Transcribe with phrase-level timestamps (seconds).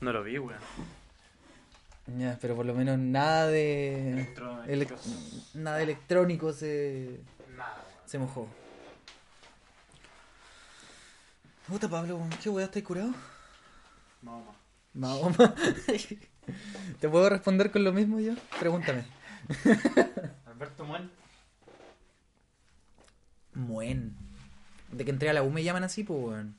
[0.00, 0.58] No lo vi, weón.
[2.18, 4.12] Ya, pero por lo menos nada de.
[4.12, 5.06] Electrónicos.
[5.06, 7.20] elec- nada de electrónico se,
[7.56, 8.08] Nada, weón.
[8.08, 8.48] se mojó.
[11.68, 13.12] Puta Pablo, weón, ¿qué weá estáis curado?
[14.22, 14.52] Mahoma.
[14.94, 15.54] Mahoma.
[17.00, 18.32] ¿Te puedo responder con lo mismo yo?
[18.58, 19.04] Pregúntame.
[20.46, 21.08] Alberto Muel.
[23.54, 24.16] Muen.
[24.90, 26.56] De que entré a la U me llaman así, pues, weón.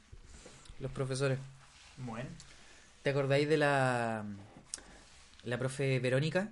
[0.79, 1.39] Los profesores.
[1.97, 2.27] Muen.
[3.03, 4.25] ¿Te acordáis de la.
[5.43, 6.49] La profe Verónica?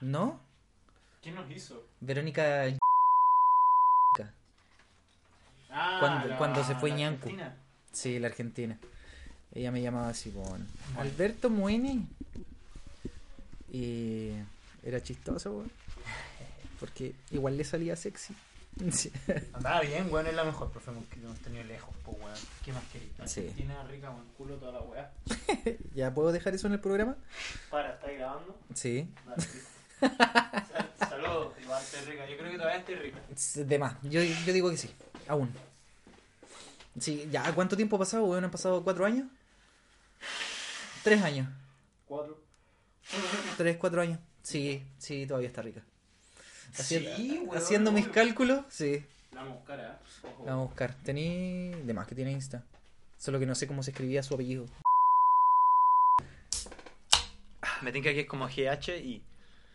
[0.00, 0.40] ¿No?
[1.22, 1.86] ¿Quién nos hizo?
[2.00, 2.66] Verónica.
[5.70, 7.08] Ah, Cuando- la- cuando se fue la.
[7.08, 7.56] Argentina.
[7.92, 8.78] Sí, la argentina.
[9.52, 10.66] Ella me llamaba así, weón.
[10.96, 12.06] Alberto Mueni.
[13.72, 14.30] Y.
[14.84, 15.72] Era chistoso, weón.
[16.78, 18.36] Porque igual le salía sexy.
[18.90, 19.12] Sí.
[19.52, 22.38] Andaba bien, weón, es la mejor profe que hemos tenido lejos, pues, weón.
[22.64, 23.08] ¿Qué más querés?
[23.30, 23.40] Sí.
[23.40, 25.12] Argentina rica, buen culo, toda la weá.
[25.94, 27.16] ¿Ya puedo dejar eso en el programa?
[27.70, 28.58] Para, ¿estás grabando?
[28.74, 29.08] Sí.
[30.98, 32.28] Saludos, igual estoy rica.
[32.28, 33.18] Yo creo que todavía estoy rica.
[33.54, 33.96] De más.
[34.02, 34.90] Yo, yo digo que sí.
[35.28, 35.50] Aún.
[36.98, 37.52] Sí, ya.
[37.54, 38.44] ¿Cuánto tiempo ha pasado, weón?
[38.44, 39.26] ¿Han pasado cuatro años?
[41.02, 41.48] Tres años.
[42.06, 42.40] Cuatro.
[43.56, 44.18] Tres, cuatro años.
[44.42, 45.82] Sí, sí, todavía está rica.
[46.76, 49.04] Haciendo, Sí, weón, haciendo mis cálculos, sí.
[49.32, 50.28] La vamos a buscar, ¿eh?
[50.28, 50.44] Ojo.
[50.44, 50.94] La vamos a buscar.
[51.02, 51.70] Tení.
[51.84, 52.64] De más que tiene Insta.
[53.18, 54.66] Solo que no sé cómo se escribía su apellido.
[57.82, 59.22] Me tinca que es como GH y.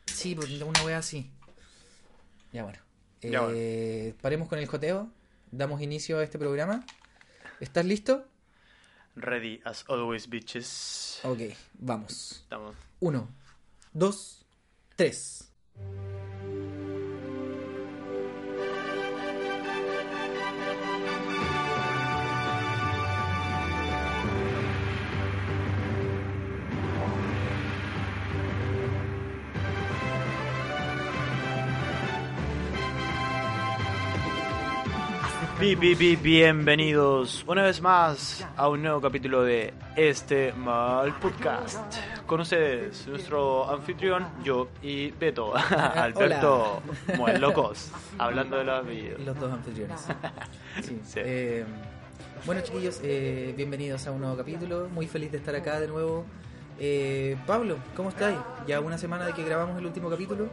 [0.06, 1.30] Sí, pues una wea así.
[2.52, 2.80] Ya bueno.
[3.22, 5.10] Ya Eh, Paremos con el joteo.
[5.52, 6.86] Damos inicio a este programa.
[7.60, 8.26] ¿Estás listo?
[9.16, 11.20] Ready as always, bitches.
[11.24, 11.40] Ok,
[11.74, 12.32] vamos.
[12.44, 12.76] Estamos.
[13.00, 13.28] Uno,
[13.94, 14.46] dos,
[14.96, 15.52] tres.
[35.60, 41.98] Bienvenidos una vez más a un nuevo capítulo de Este Mal Podcast.
[42.26, 45.54] Con ustedes, nuestro anfitrión, yo y Beto,
[45.96, 46.82] Alberto,
[47.18, 49.20] muy locos, hablando de los videos.
[49.20, 50.00] Los dos anfitriones.
[50.82, 51.00] Sí.
[51.04, 51.20] Sí.
[51.26, 51.66] Eh,
[52.46, 54.88] bueno, chiquillos, eh, bienvenidos a un nuevo capítulo.
[54.88, 56.26] Muy feliz de estar acá de nuevo.
[56.80, 58.38] Eh, Pablo, ¿cómo estáis?
[58.66, 60.48] Ya una semana de que grabamos el último capítulo.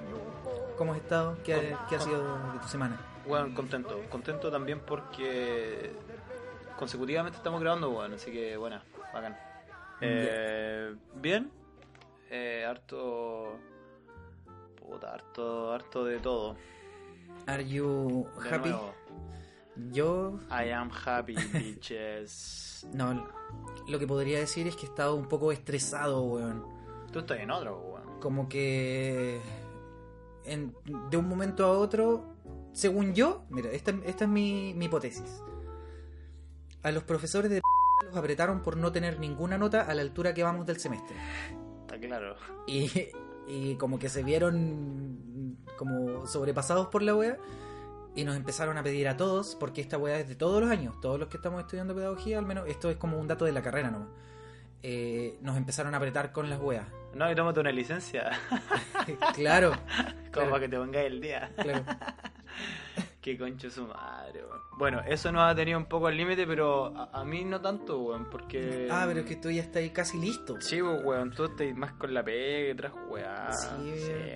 [0.77, 1.39] ¿Cómo has estado?
[1.45, 2.23] ¿Qué ha, qué ha sido
[2.55, 2.99] de tu semana?
[3.27, 5.91] Bueno, contento, contento también porque
[6.79, 8.83] consecutivamente estamos grabando, bueno, así que buena,
[9.13, 9.37] bacán.
[10.01, 11.51] Eh, Bien,
[12.31, 13.57] eh, harto,
[14.79, 16.57] puta, harto, harto de todo.
[17.47, 18.69] Are you De happy?
[18.69, 18.95] nuevo.
[19.93, 22.87] Yo, I am happy, bitches.
[22.95, 23.27] no,
[23.89, 26.65] lo que podría decir es que he estado un poco estresado, weón.
[27.13, 28.21] Tú estás en otro, weón.
[28.21, 29.41] Como que
[30.45, 30.75] en-
[31.11, 32.36] de un momento a otro,
[32.77, 35.43] según yo, mira, esta, esta es mi, mi hipótesis.
[36.83, 37.63] A los profesores de
[38.07, 41.17] los apretaron por no tener ninguna nota a la altura que vamos del semestre.
[41.81, 42.37] Está claro.
[42.67, 42.91] Y,
[43.49, 47.39] y como que se vieron como sobrepasados por la wea
[48.15, 51.01] y nos empezaron a pedir a todos, porque esta wea es de todos los años,
[51.01, 53.63] todos los que estamos estudiando pedagogía, al menos esto es como un dato de la
[53.63, 54.09] carrera nomás.
[54.83, 56.87] Eh, nos empezaron a apretar con las weas.
[57.15, 58.31] No, y tómate una licencia,
[59.35, 60.51] claro, como Claro.
[60.51, 61.51] para que te pongáis el día.
[61.57, 61.83] claro.
[63.21, 64.61] Qué concho su madre, weón.
[64.79, 67.99] Bueno, eso nos ha tenido un poco al límite, pero a, a mí no tanto,
[68.01, 68.87] weón, porque...
[68.89, 70.61] Ah, pero es que tú ya estás casi listo.
[70.61, 73.53] Sí, pues, weón, tú estás más con la pega que otras weá.
[73.53, 73.69] Sí,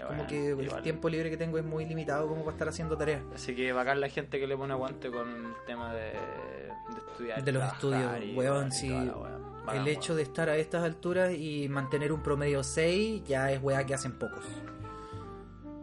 [0.02, 2.96] como weón, que el tiempo libre que tengo es muy limitado como para estar haciendo
[2.96, 3.22] tareas.
[3.32, 7.44] Así que bacán la gente que le pone aguante con el tema de, de estudiar.
[7.44, 8.88] De los estudios, y- weón, y sí.
[8.88, 9.14] la.
[9.66, 13.62] Bacán, el hecho de estar a estas alturas y mantener un promedio 6 ya es
[13.62, 14.42] weá que hacen pocos.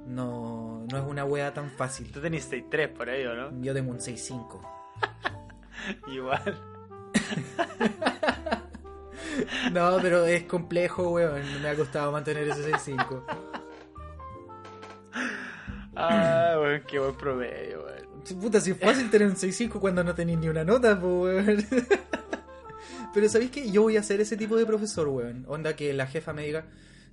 [0.07, 2.11] No, no es una weá tan fácil.
[2.11, 3.61] Tú tenés 6-3 por ahí, ¿o no?
[3.61, 4.59] Yo tengo un 6-5.
[6.07, 6.61] Igual.
[9.71, 11.43] No, pero es complejo, weón.
[11.61, 13.23] Me ha costado mantener ese 6-5.
[15.99, 18.39] Ah, weón, qué buen promedio, weón.
[18.39, 21.65] Puta, si es fácil tener un 6-5 cuando no tenéis ni una nota, pues, weón.
[23.15, 23.71] Pero ¿sabéis qué?
[23.71, 25.43] Yo voy a ser ese tipo de profesor, weón.
[25.47, 26.65] Onda que la jefa me diga,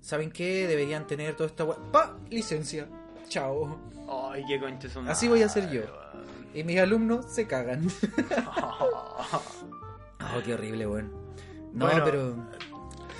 [0.05, 0.67] ¿saben qué?
[0.67, 1.79] Deberían tener toda esta weá.
[1.91, 2.17] ¡Pa!
[2.31, 2.87] Licencia.
[3.29, 3.79] Chao.
[4.31, 5.83] Ay, qué concha su Así voy a ser yo.
[6.53, 7.87] Y mis alumnos se cagan.
[7.87, 8.45] weón.
[10.37, 11.13] Oh, qué horrible, weón.
[11.73, 12.35] No, Bueno, pero.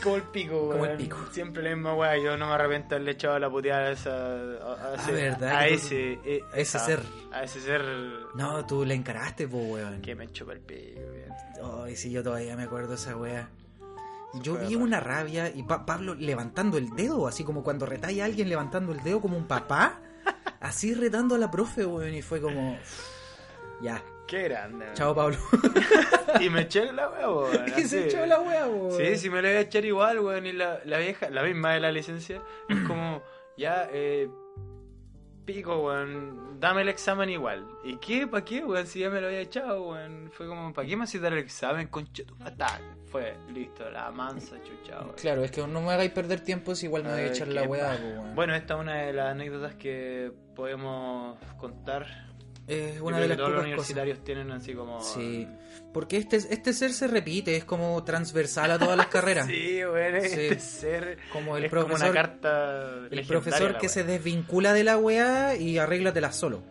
[0.03, 0.97] Como el pico, Como el weón.
[0.99, 1.17] pico.
[1.33, 2.17] Siempre la misma weá.
[2.19, 4.11] Yo no me arrepiento de haberle echado la puteada a esa.
[4.11, 6.13] A, a ese, verdad a tú- ese.
[6.25, 7.01] eh, a ese ser.
[7.33, 7.83] A ese ser.
[8.35, 10.01] No, tú le encaraste, po, weón.
[10.03, 11.85] Que me chupa el pico, weón.
[11.85, 13.17] Ay, sí, yo todavía me acuerdo de esa
[14.43, 18.27] Yo vi una rabia y Pa- Pablo levantando el dedo, así como cuando retalla a
[18.27, 20.01] alguien levantando el dedo como un papá,
[20.61, 22.79] así retando a la profe, weón, y fue como...
[23.81, 24.87] Ya, Qué grande.
[24.95, 25.37] chao Pablo.
[26.41, 27.65] Y me eché la wea, weón.
[27.79, 28.93] y se echó la wea, weón.
[28.99, 30.47] Sí, sí me la voy a echar igual, weón.
[30.47, 33.23] Y la, la vieja, la misma de la licencia, es como,
[33.57, 34.29] ya, eh,
[35.45, 37.67] pico, weón, dame el examen igual.
[37.85, 38.27] ¿Y qué?
[38.27, 38.87] ¿Para qué, weón?
[38.87, 40.31] Si ya me lo había echado, weón.
[40.33, 41.89] Fue como, ¿para qué me hacía dar el examen?
[41.89, 42.81] Concha tu pata.
[43.07, 45.15] Fue, listo, la mansa chucha, weón.
[45.17, 47.63] Claro, es que no me hagáis perder tiempo si igual me voy a echar la
[47.63, 48.35] weá, weón.
[48.35, 52.07] Bueno, esta es una de las anécdotas que podemos contar.
[52.67, 53.65] Es Yo una creo de las que todos los pocas cosas.
[53.65, 55.01] universitarios tienen así como...
[55.01, 55.49] Sí,
[55.93, 59.47] porque este, este ser se repite, es como transversal a todas las carreras.
[59.47, 60.27] Sí, weón, Sí.
[60.27, 61.19] este ser...
[61.33, 65.57] Como el es como una profesor, carta el profesor que se desvincula de la weá
[65.57, 66.63] y arréglatela solo.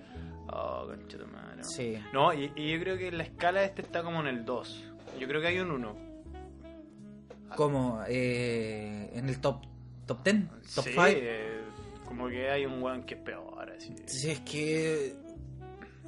[0.47, 1.63] Oh, concha tu madre.
[1.63, 1.97] Sí.
[2.11, 4.83] No, y, y yo creo que la escala este está como en el 2.
[5.19, 6.13] Yo creo que hay un 1.
[7.55, 9.61] Como eh, en el top
[10.07, 10.35] top 10,
[10.75, 11.03] top sí, 5.
[11.07, 11.61] eh,
[12.05, 13.95] como que hay un weón que es peor, así.
[14.05, 15.13] Sí, es que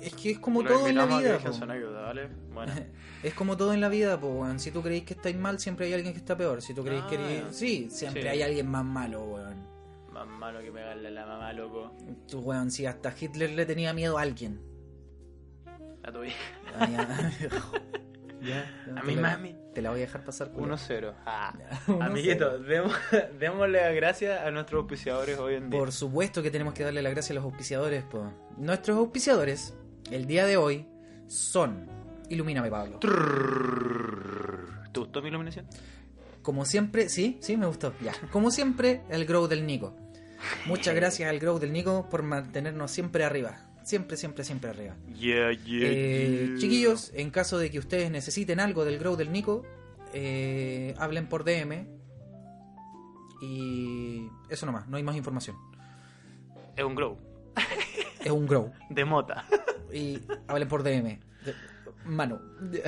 [0.01, 1.39] es que es como Lo todo en la vida.
[3.24, 4.59] Es como todo en la vida, po, weón.
[4.59, 6.62] Si tú creéis que estáis mal, siempre hay alguien que está peor.
[6.62, 8.27] Si tú creéis Ah, que eres- Sí, siempre sí.
[8.27, 9.65] hay alguien más malo, weón.
[10.12, 11.92] Más malo que pegarle a la mamá, loco.
[12.30, 14.62] Tú, weón, si hasta Hitler le tenía miedo a alguien.
[16.03, 16.38] A tu hija.
[16.80, 16.95] A mi,
[18.48, 19.56] Ya, A mi mami.
[19.74, 20.51] Te la voy a dejar pasar.
[20.51, 20.75] culo.
[20.75, 21.13] 1-0.
[21.25, 21.51] Ah.
[22.01, 22.62] Amiguitos,
[23.39, 25.80] démosle las gracias a nuestros auspiciadores hoy en día.
[25.80, 28.03] Por supuesto que tenemos que darle las gracias a los auspiciadores.
[28.03, 28.31] po.
[28.57, 29.75] Nuestros auspiciadores,
[30.12, 30.86] el día de hoy,
[31.28, 31.88] son.
[32.30, 33.00] Ilumíname, Pablo.
[34.92, 35.66] ¿Te gustó mi iluminación?
[36.42, 37.94] Como siempre, sí, sí, me gustó.
[38.02, 38.13] Ya.
[38.31, 39.96] Como siempre, el Grow del Nico.
[40.68, 43.57] Muchas gracias al Grow del Nico por mantenernos siempre arriba.
[43.84, 44.96] Siempre, siempre, siempre arriba.
[45.13, 46.58] Yeah, yeah, Eh, yeah.
[46.58, 49.63] chiquillos, en caso de que ustedes necesiten algo del Grow del Nico,
[50.13, 51.88] eh, hablen por DM.
[53.42, 55.56] Y eso nomás, no hay más información.
[56.75, 57.18] Es un grow.
[58.25, 58.72] Es un Grow.
[58.89, 59.45] De mota.
[59.94, 61.19] Y hablen por DM.
[62.06, 62.42] Mano.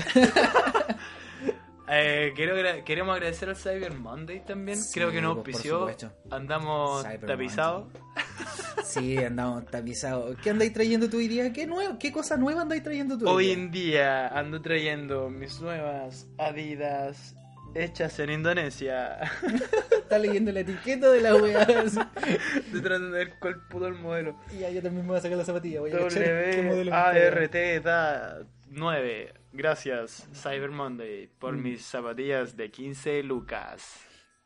[1.89, 2.54] Eh, quiero
[2.84, 4.78] queremos agradecer al Cyber Monday también.
[4.78, 5.88] Sí, Creo que nos auspició.
[6.30, 7.88] Andamos Cyber tapizados.
[8.84, 10.36] Sí, andamos tapizados.
[10.44, 11.54] ¿Qué andáis trayendo tú hoy día?
[11.54, 13.54] ¿Qué, nuevo, ¿Qué cosa nueva andáis trayendo tú Hoy día?
[13.54, 17.36] en día ando trayendo mis nuevas Adidas
[17.75, 19.19] hechas en Indonesia.
[19.92, 21.62] Está leyendo la etiqueta de la weá.
[21.64, 24.38] Estoy tratando de ver cuál puto el modelo.
[24.58, 25.80] ya, yo también me voy a sacar la zapatilla.
[25.81, 29.34] Voy a cachar qué modelo me WART da 9.
[29.54, 31.64] Gracias, Cyber Monday, por Mm.
[31.64, 33.96] mis zapatillas de 15 lucas.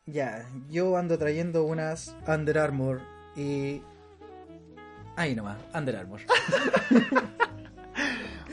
[0.06, 3.00] Ya, yo ando trayendo unas Under Armour
[3.36, 3.82] y.
[5.16, 6.20] Ahí nomás, Under Armour.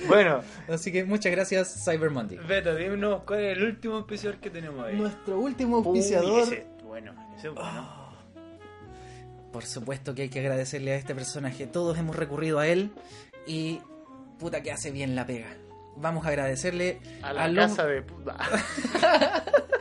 [0.08, 2.38] Bueno, Así que muchas gracias, Cyber Monday.
[2.48, 4.96] Beto, dinos cuál es el último auspiciador que tenemos ahí.
[4.96, 6.42] Nuestro último Uy, auspiciador.
[6.44, 7.70] ese es bueno, ese es bueno.
[7.72, 8.06] Ah.
[9.52, 11.66] Por supuesto que hay que agradecerle a este personaje.
[11.68, 12.92] Todos hemos recurrido a él
[13.48, 13.82] y.
[14.40, 15.48] Puta que hace bien la pega.
[15.98, 18.38] Vamos a agradecerle A la los- casa de puta.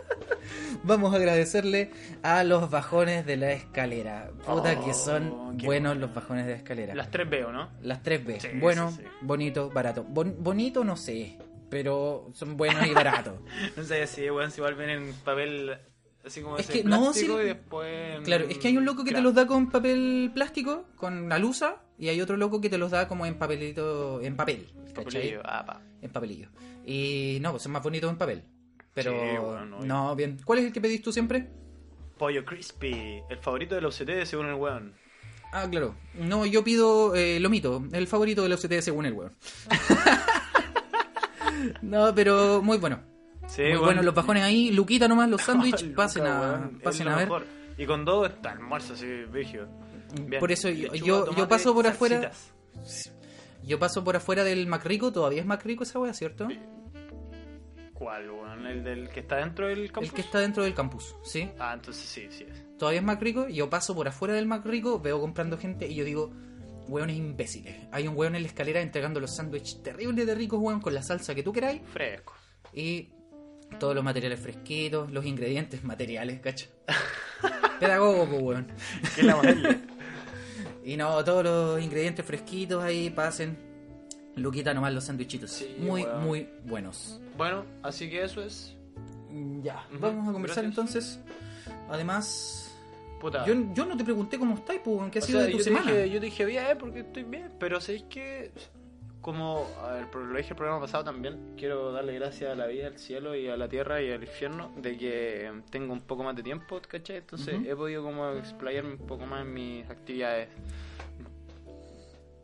[0.84, 1.90] Vamos a agradecerle
[2.22, 4.30] a los bajones de la escalera.
[4.46, 6.06] Puta Oh, que son qué buenos bueno.
[6.06, 6.94] los bajones de la escalera.
[6.94, 7.68] Las tres veo, ¿no?
[7.82, 8.40] Las 3B.
[8.40, 9.08] Sí, bueno, sí, sí.
[9.22, 10.04] bonito, barato.
[10.04, 11.38] Bon- bonito no sé,
[11.70, 13.34] pero son buenos y baratos.
[13.76, 15.78] No sé si, weón, si igual vienen en papel
[16.24, 17.24] así como Es que no, sí.
[17.26, 18.17] y después...
[18.19, 21.32] en- claro, es que hay un loco que te los da con papel plástico, con
[21.32, 24.69] alusa, y hay otro loco que te los da como en papelito, en papel.
[24.94, 25.81] Papelillo, ah, pa.
[26.02, 26.48] En papelillo.
[26.84, 28.43] Y no, pues son más bonitos en papel.
[29.02, 30.38] Pero Sí, bueno, no, bien.
[30.44, 31.48] ¿Cuál es el que pedís tú siempre?
[32.19, 34.93] Pollo crispy, el favorito de los CT según el weón.
[35.52, 35.94] Ah, claro.
[36.14, 39.32] No, yo pido eh, lomito, el favorito de los CT según el weón.
[41.82, 43.00] no, pero muy bueno.
[43.46, 43.84] Sí, muy weón.
[43.84, 47.28] bueno los bajones ahí, Luquita nomás, los sándwiches, pasen a, pasen a ver.
[47.28, 47.46] mejor.
[47.78, 49.69] Y con dos está almuerzo así, vigio.
[50.40, 52.32] Por eso yo- paso por afuera-.
[53.64, 56.48] Yo paso por afuera del Macrico, todavía es Macrico esa wea, ¿cierto?
[57.98, 58.64] ¿Cuál, weón?
[58.64, 60.08] ¿El del que está dentro del campus?
[60.08, 61.50] El que está dentro del campus, ¿sí?
[61.58, 62.78] Ah, entonces sí, sí es.
[62.78, 66.31] Todavía es Macrico, yo paso por afuera del Macrico, veo comprando gente y yo digo,
[66.86, 67.74] weones imbéciles.
[67.90, 71.02] Hay un weón en la escalera entregando los sándwiches terribles de ricos, weón, con la
[71.02, 71.82] salsa que tú queráis.
[71.93, 72.34] Fresco.
[72.72, 73.08] Y
[73.81, 76.69] todos los materiales fresquitos, los ingredientes materiales, cacho.
[77.81, 78.69] Pedagogo, pues, weón.
[79.17, 79.40] ¿Qué la?
[80.84, 83.68] Y no, todos los ingredientes fresquitos ahí pasen.
[84.38, 85.50] Luquita nomás los sándwichitos.
[85.50, 86.24] Sí, muy, weón.
[86.24, 87.20] muy buenos.
[87.36, 88.74] bueno, así que eso es.
[89.62, 90.64] Ya, Ujú, vamos a conversar gracias.
[90.64, 91.20] entonces.
[91.90, 92.74] Además,
[93.20, 93.44] Puta.
[93.46, 95.58] yo, yo no te pregunté cómo estás, pues, ¿qué ha O sido sea, de tu
[95.58, 95.90] yo semana?
[95.92, 98.50] Dije, yo te dije bien porque estoy bien, pero sabéis que
[99.20, 102.86] como a ver, lo dije el programa pasado también, quiero darle gracias a la vida,
[102.86, 106.34] al cielo y a la tierra y al infierno de que tengo un poco más
[106.36, 107.16] de tiempo, ¿cachai?
[107.18, 107.68] Entonces Ujú.
[107.68, 110.48] he podido como explayarme un poco más en mis actividades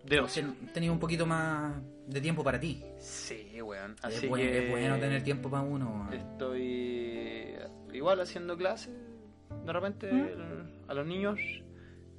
[0.06, 0.42] de ocio.
[0.42, 1.74] Ten- Tenía un poquito más
[2.06, 2.82] de tiempo para ti.
[2.98, 3.92] Sí, weón.
[3.98, 6.06] Es, Así buen- que es bueno tener tiempo para uno.
[6.10, 6.12] weón.
[6.12, 7.56] Estoy
[7.92, 8.90] igual haciendo clases
[9.64, 10.90] de repente ¿Mm?
[10.90, 11.38] a los niños,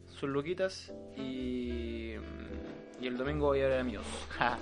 [0.08, 2.13] sus luquitas y,
[3.01, 4.01] y el domingo voy a ver a.
[4.38, 4.58] Ja.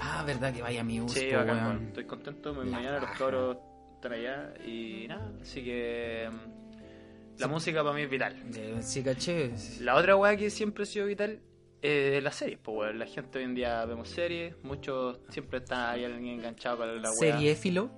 [0.00, 1.86] Ah, verdad que vaya mi sí, po, bacán, weón.
[1.88, 2.52] estoy contento.
[2.52, 3.18] La Mañana los raja.
[3.18, 3.56] cabros
[3.94, 7.52] están allá y nada, así que mm, la Sí.
[7.52, 8.36] música para mí es vital.
[8.54, 9.52] Eh, Sí, caché.
[9.80, 11.38] La otra weá que siempre ha sido vital
[11.82, 12.98] es las series, pues weón.
[12.98, 17.10] La gente hoy en día vemos series, muchos siempre está ahí alguien enganchado con la
[17.10, 17.32] weá.
[17.32, 17.90] Seriéfilo.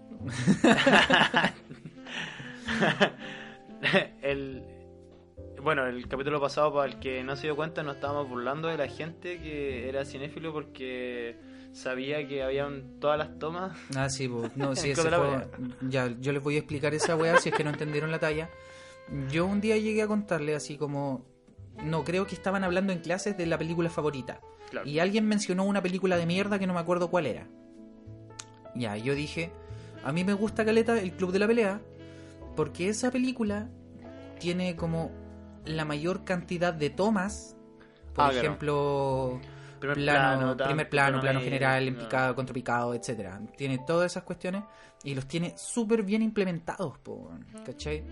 [4.23, 4.63] el
[5.63, 8.77] bueno, el capítulo pasado, para el que no se dio cuenta, nos estábamos burlando de
[8.77, 11.37] la gente que era cinéfilo porque
[11.73, 13.77] sabía que habían todas las tomas.
[13.97, 14.57] Ah, sí, pues.
[14.57, 15.49] No, sí, ese fue-.
[15.83, 18.51] Ya, yo les voy a explicar esa weá si es que no entendieron la talla.
[19.31, 21.25] Yo un día llegué a contarle así como.
[21.85, 24.41] No, creo que estaban hablando en clases de la película favorita.
[24.71, 24.87] Claro.
[24.89, 27.47] Y alguien mencionó una película de mierda que no me acuerdo cuál era.
[28.75, 29.51] Ya, yo dije,
[30.05, 31.81] a mí me gusta Caleta, el Club de la Pelea,
[32.57, 33.69] porque esa película
[34.39, 35.11] tiene como
[35.65, 37.57] la mayor cantidad de tomas.
[38.15, 38.39] Por Ah, claro.
[38.39, 39.41] ejemplo,
[39.79, 42.01] primer plano, tal, primer plano, plano general, en no.
[42.01, 43.41] picado, contrapicado, etcétera.
[43.57, 44.65] Tiene todas esas cuestiones
[45.05, 47.31] y los tiene súper bien implementados, po,
[47.65, 48.05] ¿cachai?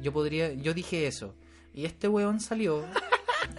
[0.00, 1.34] Yo podría, yo dije eso.
[1.72, 2.84] Y este weón salió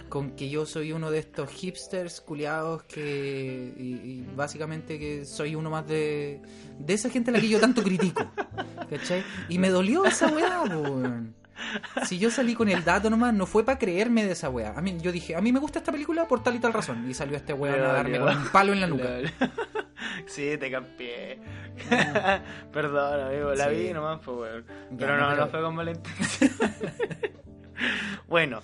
[0.08, 3.72] con que yo soy uno de estos hipsters culiados que.
[3.76, 6.40] Y, y básicamente que soy uno más de.
[6.78, 8.30] De esa gente a la que yo tanto critico.
[8.90, 9.22] ¿Cachai?
[9.48, 11.34] Y me dolió esa weá, weón.
[12.04, 14.74] Si yo salí con el dato nomás, no fue para creerme de esa weá.
[14.76, 17.08] A mí, yo dije, a mí me gusta esta película por tal y tal razón.
[17.08, 19.08] Y salió este weón a darme con un palo en la nuca.
[20.26, 21.38] sí, te cambié.
[22.72, 23.74] Perdón, amigo, la Sí.
[23.76, 24.64] vi nomás, pues, weón.
[24.90, 25.92] Ya, Pero no, no, pero- no fue con mala.
[28.28, 28.62] bueno,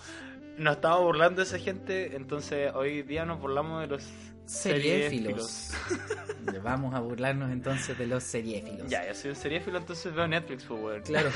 [0.57, 4.05] nos estamos burlando de esa gente, entonces hoy día nos burlamos de los
[4.47, 5.73] Seriéfilos.
[6.63, 8.89] Vamos a burlarnos entonces de los seriéfilos.
[8.89, 11.03] Ya, yo soy un seriéfilo, entonces veo Netflix, pues, weón.
[11.03, 11.29] Claro.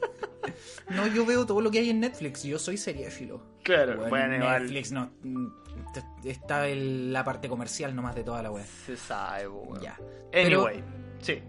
[0.90, 2.42] no, yo veo todo lo que hay en Netflix.
[2.42, 3.40] Yo soy seriéfilo.
[3.62, 5.12] Claro, Bueno, bueno, igual Netflix no.
[5.22, 5.46] mm,
[6.24, 8.64] Está el- la parte comercial nomás de toda la web.
[8.86, 9.80] se sabe, pues, weón.
[9.80, 9.96] Ya.
[10.34, 10.82] Anyway,
[11.20, 11.40] sí.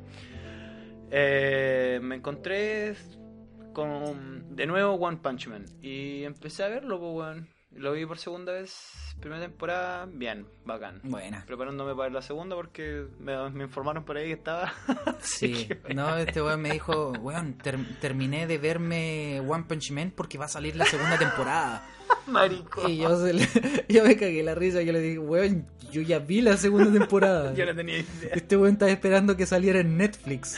[1.09, 2.95] Eh, me encontré
[3.73, 7.47] con de nuevo One Punch Man y empecé a verlo, pues, weón.
[7.73, 10.99] Lo vi por segunda vez, primera temporada, bien, bacán.
[11.03, 11.45] Buena.
[11.45, 14.73] Preparándome para la segunda porque me, me informaron por ahí que estaba.
[15.21, 15.69] Sí.
[15.95, 20.45] No, este weón me dijo, weón, ter- terminé de verme One Punch Man porque va
[20.45, 21.87] a salir la segunda temporada.
[22.31, 22.87] Marico.
[22.89, 23.47] Y yo, se le-
[23.89, 24.81] yo me cagué la risa.
[24.81, 27.53] Yo le dije, weón, yo ya vi la segunda temporada.
[27.55, 28.31] Yo no tenía idea.
[28.33, 30.57] Este weón está esperando que saliera en Netflix.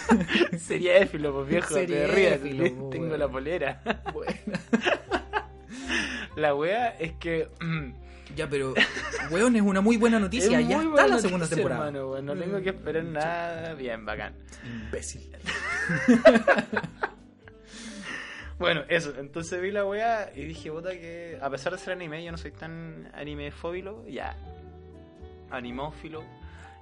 [0.66, 2.38] Sería éfilo, pues viejo, te Seriéfilo, rías.
[2.38, 3.18] pues, Tengo weón.
[3.18, 3.82] la polera.
[4.14, 4.60] Buena.
[6.36, 7.48] La wea es que.
[8.34, 8.72] Ya, pero,
[9.30, 10.58] weón, es una muy buena noticia.
[10.58, 11.88] es ya está la segunda temporada.
[11.88, 13.74] hermano, weón, no tengo que esperar nada.
[13.74, 14.32] Bien, bacán.
[14.86, 15.28] Imbécil.
[18.62, 22.24] Bueno, eso, entonces vi la weá y dije, puta, que a pesar de ser anime,
[22.24, 24.36] yo no soy tan animefóbilo, ya,
[25.50, 26.22] animófilo,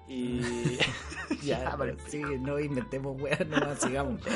[0.08, 0.40] y...
[1.42, 1.96] Ya, Ya, vale.
[2.08, 4.20] sí, no inventemos weas, nomás sigamos.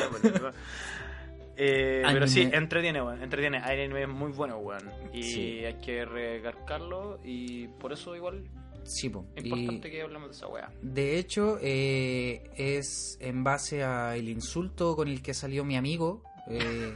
[1.56, 5.64] Eh, pero sí, entretiene, weón, entretiene, anime muy bueno, weón, y Sí.
[5.64, 8.42] hay que recargarlo, y por eso igual
[8.82, 9.24] Sí, po.
[9.36, 10.72] es Y importante que hablemos de esa weá.
[10.82, 16.24] de hecho, eh, es en base al insulto con el que salió mi amigo.
[16.50, 16.92] eh,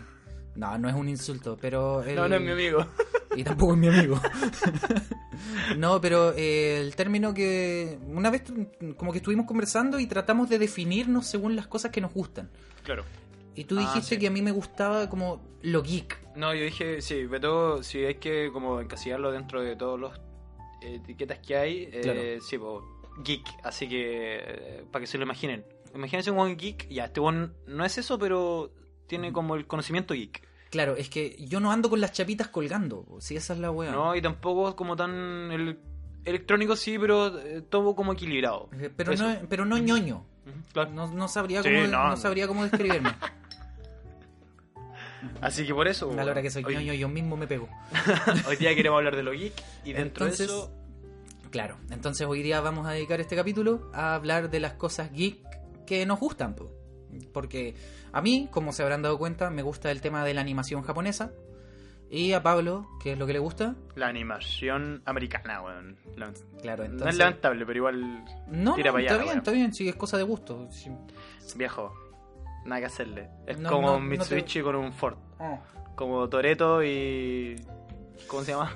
[0.59, 2.03] no, no es un insulto, pero.
[2.03, 2.85] el- No, no es mi amigo.
[3.37, 4.21] Y tampoco es mi amigo.
[5.77, 8.43] no, pero eh, el término que una vez
[8.97, 12.51] como que estuvimos conversando y tratamos de definirnos según las cosas que nos gustan.
[12.85, 13.05] claro.
[13.55, 14.21] Y tú Ah, dijiste sí.
[14.21, 16.17] que a mí me gustaba como lo geek.
[16.37, 20.13] No, yo dije, sí, Beto, si hay que como encasillarlo dentro de todos los
[20.81, 22.21] etiquetas que hay, eh, Claro.
[22.41, 22.57] sí,
[23.25, 25.65] geek, así que eh, para que se lo imaginen.
[25.93, 28.71] Imagínense un buen geek, ya, este buen no es eso, pero
[29.09, 30.47] tiene como el conocimiento geek.
[30.71, 33.91] Claro, es que yo no ando con las chapitas colgando, si esa es la weá.
[33.91, 35.11] No, y tampoco como tan
[35.51, 35.79] el,
[36.25, 38.69] electrónico sí, pero eh, todo como equilibrado.
[38.79, 39.29] Eh, Pero Eso.
[39.29, 40.25] no, pero no ñoño.
[40.73, 40.91] Claro.
[40.91, 42.09] No, no sabría Sí, cómo, no.
[42.11, 43.15] no sabría cómo describirme.
[45.41, 47.69] Así que por eso, A la hora que soy hoy, ñoño yo mismo me pego.
[48.49, 49.53] hoy día queremos hablar de lo geek
[49.85, 50.73] y dentro Entonces, de eso
[51.51, 55.39] Claro, entonces hoy día vamos a dedicar este capítulo a hablar de las cosas geek
[55.87, 56.55] que nos gustan.
[56.55, 56.71] po.
[57.33, 57.75] Porque
[58.13, 61.33] a mí, como se habrán dado cuenta, me gusta el tema de la animación japonesa.
[62.11, 63.75] Y a Pablo, ¿qué es lo que le gusta?
[63.95, 65.97] La animación americana, weón.
[66.17, 67.19] La- Claro, No es entonces...
[67.19, 69.39] levantable, pero igual No, tira no, para está allá, bien, weón.
[69.39, 70.69] está bien, sí, es cosa de gusto.
[70.71, 70.91] sí.
[71.57, 71.93] viejo.
[72.65, 73.29] Nada que hacerle.
[73.47, 75.17] Es No, como un no te- Mitsubishi con un Ford.
[75.39, 75.59] Ah.
[75.95, 77.57] Como Toreto y.
[78.27, 78.75] ¿Cómo se llama?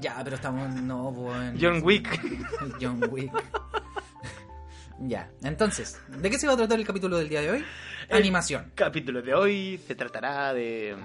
[0.00, 0.68] Ya, pero estamos...
[0.82, 1.54] No, pues...
[1.60, 2.20] John Wick.
[2.80, 3.32] John Wick.
[5.02, 7.64] Ya, entonces, ¿de qué se va a tratar el capítulo del día de hoy?
[8.08, 8.72] El- Animación.
[8.74, 10.96] capítulo de hoy se tratará de.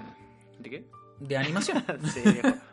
[0.58, 0.84] ¿De qué?
[1.20, 1.84] De animación.
[2.14, 2.22] Sí.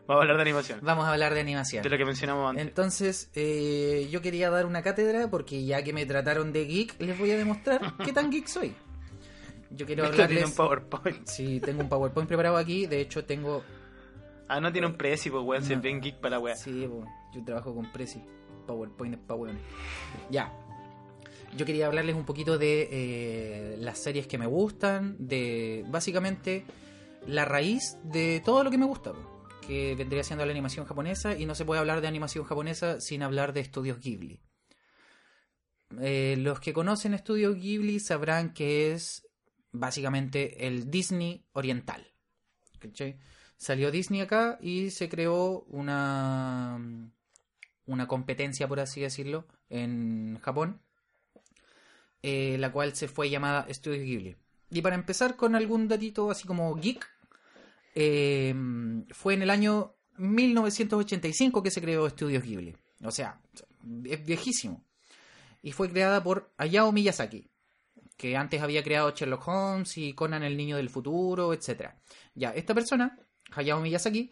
[0.08, 0.80] Vamos a hablar de animación.
[0.84, 1.82] Vamos a hablar de animación.
[1.84, 2.66] De lo que mencionamos antes.
[2.68, 7.18] Entonces, eh, yo quería dar una cátedra porque ya que me trataron de geek, les
[7.18, 8.76] voy a demostrar qué tan geek soy.
[9.72, 10.50] Yo quiero Esto tiene hablarles...
[10.52, 11.26] un PowerPoint.
[11.28, 12.86] Sí, tengo un PowerPoint preparado aquí.
[12.86, 13.64] De hecho, tengo...
[14.48, 15.82] Ah, no tiene un presi, pues weón, se No.
[15.82, 16.56] ven geek para la weá.
[16.56, 17.04] Sí, po,
[17.34, 18.22] yo trabajo con Prezi.
[18.68, 19.58] PowerPoint es pa' weón.
[20.30, 20.54] Ya.
[21.58, 26.66] Yo quería hablarles un poquito de eh, las series que me gustan, de básicamente
[27.26, 29.14] la raíz de todo lo que me gusta,
[29.66, 33.24] que vendría siendo la animación japonesa, y no se puede hablar de animación japonesa sin
[33.24, 34.42] hablar de estudios Ghibli.
[36.02, 39.26] Eh, los que conocen estudios Ghibli sabrán que es
[39.72, 42.12] básicamente el Disney oriental.
[43.58, 46.80] Salió Disney acá y se creó una,
[47.86, 50.82] una competencia, por así decirlo, en Japón,
[52.28, 54.36] eh, la cual se fue llamada Studios Ghibli.
[54.72, 57.08] Y para empezar con algún datito así como geek,
[57.94, 58.52] eh,
[59.12, 62.76] fue en el año 1985 que se creó Studios Ghibli.
[63.04, 63.40] O sea,
[64.06, 64.84] es viejísimo.
[65.62, 67.48] Y fue creada por Hayao Miyazaki,
[68.18, 71.92] que antes había creado Sherlock Holmes y Conan el Niño del Futuro, etc.
[72.34, 73.20] Ya, esta persona,
[73.52, 74.32] Hayao Miyazaki,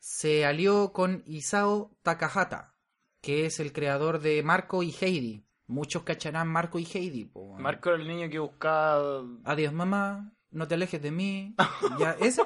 [0.00, 2.74] se alió con Isao Takahata,
[3.20, 5.44] que es el creador de Marco y Heidi.
[5.68, 7.26] Muchos cacharán Marco y Heidi.
[7.26, 7.62] po, weón.
[7.62, 9.22] Marco era el niño que buscaba.
[9.44, 11.54] Adiós mamá, no te alejes de mí.
[12.00, 12.42] Ya, ese.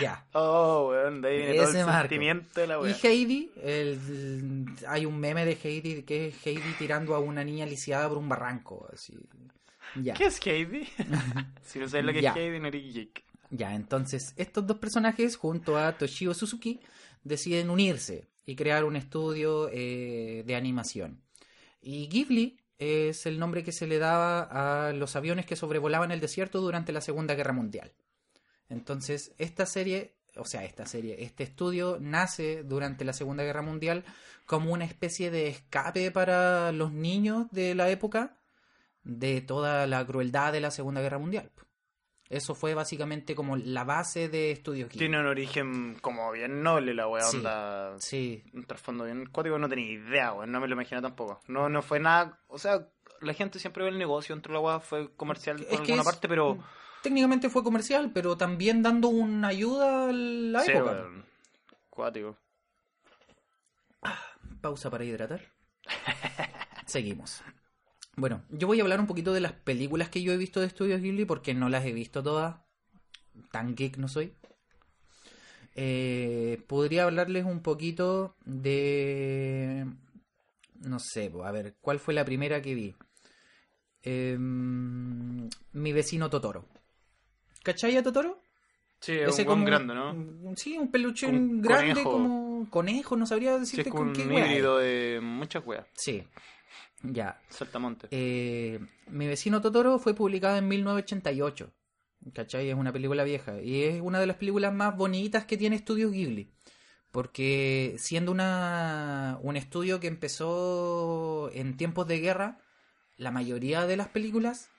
[0.00, 0.26] Ya.
[0.32, 2.00] Oh, weón, de ahí viene todo Ese el Marco.
[2.08, 2.96] sentimiento de la weá.
[3.02, 7.66] Y Heidi, el- hay un meme de Heidi que es Heidi tirando a una niña
[7.66, 8.88] lisiada por un barranco.
[8.92, 9.14] Así.
[9.96, 10.14] Ya.
[10.14, 10.84] ¿Qué es Heidi?
[11.62, 12.30] si no sabes lo que Ya.
[12.30, 13.24] es Heidi, no eres geek.
[13.50, 16.80] Ya, entonces estos dos personajes junto a Toshio Suzuki
[17.22, 21.21] deciden unirse y crear un estudio eh, de animación.
[21.82, 26.20] Y Ghibli es el nombre que se le daba a los aviones que sobrevolaban el
[26.20, 27.92] desierto durante la Segunda Guerra Mundial.
[28.68, 34.04] Entonces, esta serie, o sea, esta serie, este estudio nace durante la Segunda Guerra Mundial
[34.46, 38.36] como una especie de escape para los niños de la época
[39.04, 41.50] de toda la crueldad de la Segunda Guerra Mundial.
[42.32, 44.98] Eso fue básicamente como la base de Estudios Ghibli.
[45.00, 47.36] Tiene un origen como bien noble la weá, Sí.
[47.36, 47.94] onda.
[47.98, 50.50] Sí, Un trasfondo bien cuático, no tenía idea, weón.
[50.50, 51.40] No me lo imaginé tampoco.
[51.48, 52.40] No, no fue nada.
[52.48, 52.88] O sea,
[53.20, 56.00] la gente siempre ve el negocio dentro de la weá, fue comercial por Es alguna
[56.02, 56.58] es- parte, pero.
[57.02, 60.90] técnicamente fue comercial, pero también dando una ayuda a la Sí, época.
[60.92, 61.26] weón.
[61.90, 62.38] Cuático.
[64.60, 65.42] Pausa para hidratar.
[66.86, 67.42] Seguimos.
[68.16, 70.66] Bueno, yo voy a hablar un poquito de las películas que yo he visto de
[70.66, 72.56] Estudios Ghibli porque no las he visto todas.
[73.50, 74.34] Tan geek no soy.
[75.74, 79.86] Eh, podría hablarles un poquito de...
[80.80, 82.94] No sé, a ver, ¿cuál fue la primera que vi?
[84.02, 86.66] Em, mi vecino Totoro.
[87.62, 88.42] ¿Cachai a Totoro?
[89.00, 90.10] Sí, es un grande, ¿no?
[90.10, 92.10] un- Sí, un peluche un grande conejo.
[92.10, 94.28] como conejo, no sabría decirte con un qué es.
[94.28, 95.86] híbrido de muchas weas.
[95.94, 96.22] Sí,
[97.02, 97.40] ya.
[97.48, 98.08] Saltamonte.
[98.10, 101.70] Eh, Mi vecino Totoro fue publicada en 1988.
[102.32, 102.70] ¿Cachai?
[102.70, 103.60] Es una película vieja.
[103.60, 106.50] Y es una de las películas más bonitas que tiene Estudios Ghibli.
[107.10, 112.58] Porque siendo una, un estudio que empezó en tiempos de guerra,
[113.18, 114.70] la mayoría de las películas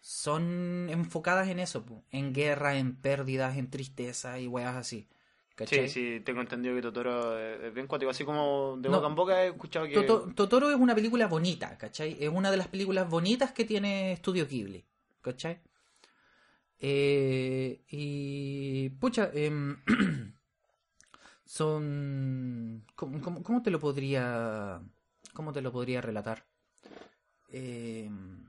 [0.00, 5.08] son enfocadas en eso, en guerra, en pérdidas, en tristeza y weas así.
[5.58, 5.88] ¿Cachai?
[5.88, 8.10] Sí, sí, tengo entendido que Totoro es bien cuático.
[8.12, 8.96] Así como de No.
[8.98, 9.94] boca en boca he escuchado que.
[9.94, 12.16] Toto- Totoro es una película bonita, ¿cachai?
[12.20, 14.84] Es una de las películas bonitas que tiene Studio Ghibli,
[15.20, 15.60] ¿cachai?
[16.78, 18.88] Eh, y.
[19.00, 19.76] Pucha, em,
[21.44, 22.84] son.
[22.94, 24.80] ¿cómo, cómo- cómo te lo podría.
[25.34, 26.46] ¿Cómo te lo podría relatar?
[27.50, 28.48] Em,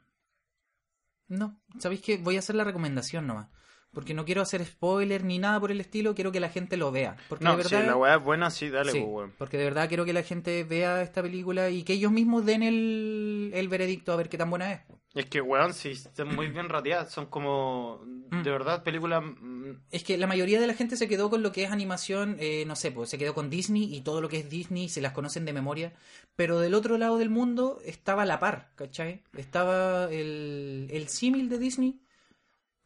[1.27, 2.17] no, ¿sabéis qué?
[2.17, 3.47] Voy a hacer la recomendación nomás.
[3.91, 6.91] Porque no quiero hacer spoiler ni nada por el estilo, quiero que la gente lo
[6.91, 7.17] vea.
[7.27, 7.87] Porque No, de si verdad.
[7.89, 10.63] la weá es buena, sí, dale, Sí, pues, porque de verdad quiero que la gente
[10.63, 14.49] vea esta película y que ellos mismos den el, el veredicto a ver qué tan
[14.51, 14.81] buena es.
[15.15, 17.11] Es que, weón, sí, están muy bien rateadas.
[17.11, 17.99] Son como.
[18.29, 18.43] Mm.
[18.43, 19.23] De verdad, películas.
[19.23, 22.37] mm, Es que la mayoría de la gente se quedó con lo que es animación,
[22.39, 25.01] eh, no sé, pues se quedó con Disney y todo lo que es Disney se
[25.01, 25.93] las conocen de memoria,
[26.35, 29.23] pero del otro lado del mundo estaba a la par, ¿cachai?
[29.35, 31.99] Estaba el, el símil de Disney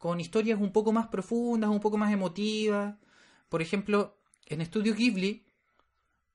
[0.04, 2.94] con historias un poco más profundas, un poco más emotivas.
[3.48, 5.42] Por ejemplo, En Estudio Ghibli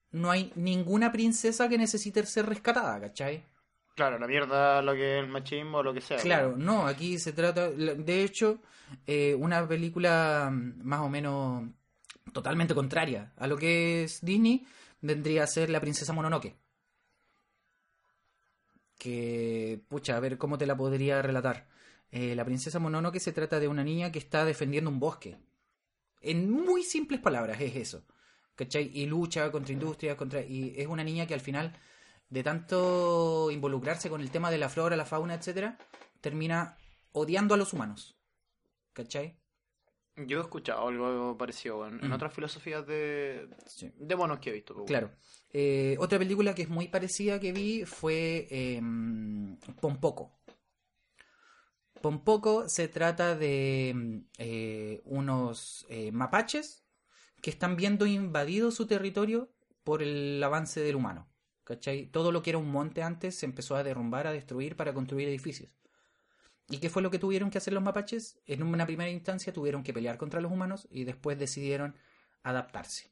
[0.10, 3.44] no hay ninguna princesa que necesite ser rescatada, ¿cachai?
[3.94, 6.18] Claro, la mierda, lo que es el machismo o lo que sea.
[6.18, 8.58] Claro, no, aquí se trata, de hecho,
[9.06, 11.70] eh, una película mm, más o menos
[12.34, 14.66] totalmente contraria a lo que es Disney
[15.00, 16.56] vendría a ser La Princesa Mononoke.
[18.98, 21.68] Que, pucha, a ver cómo te la podría relatar.
[22.12, 25.38] Eh, la Princesa Mononoke se trata de una niña que está defendiendo un bosque.
[26.22, 28.06] En muy simples palabras es eso.
[28.56, 28.92] ¿Cachai?
[28.94, 30.42] Y lucha contra industrias, contra...
[30.42, 31.78] Y es una niña que al final
[32.30, 35.78] de tanto involucrarse con el tema de la flora, la fauna, etcétera,
[36.22, 36.78] termina
[37.14, 38.18] odiando a los humanos.
[38.94, 39.38] ¿Cachai?
[40.28, 43.48] Yo he escuchado algo parecido en, otras filosofías de,
[43.96, 44.84] de monos que he visto.
[44.86, 45.12] Claro.
[45.52, 48.82] Eh, otra película que es muy parecida que vi fue eh,
[49.80, 50.39] Pompoco.
[52.02, 56.84] Pompoco se trata de eh, unos eh, mapaches
[57.42, 59.52] que están viendo invadido su territorio
[59.84, 61.28] por el avance del humano.
[62.12, 65.28] Todo lo que era un monte antes se empezó a derrumbar, a destruir para construir
[65.28, 65.72] edificios.
[66.68, 68.40] ¿Y qué fue lo que tuvieron que hacer los mapaches?
[68.46, 71.96] En una primera instancia tuvieron que pelear contra los humanos y después decidieron
[72.44, 73.12] adaptarse.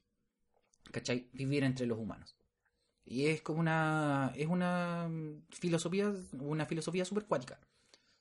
[0.92, 1.28] ¿Cachai?
[1.32, 2.36] Vivir entre los humanos.
[3.04, 4.32] Y es como una.
[4.36, 5.10] es una
[5.50, 6.12] filosofía.
[6.38, 7.58] una filosofía super cuática.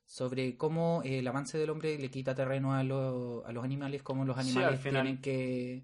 [0.08, 4.38] Sobre cómo el avance del hombre le quita terreno a, a los animales, cómo los
[4.38, 5.84] animales tienen que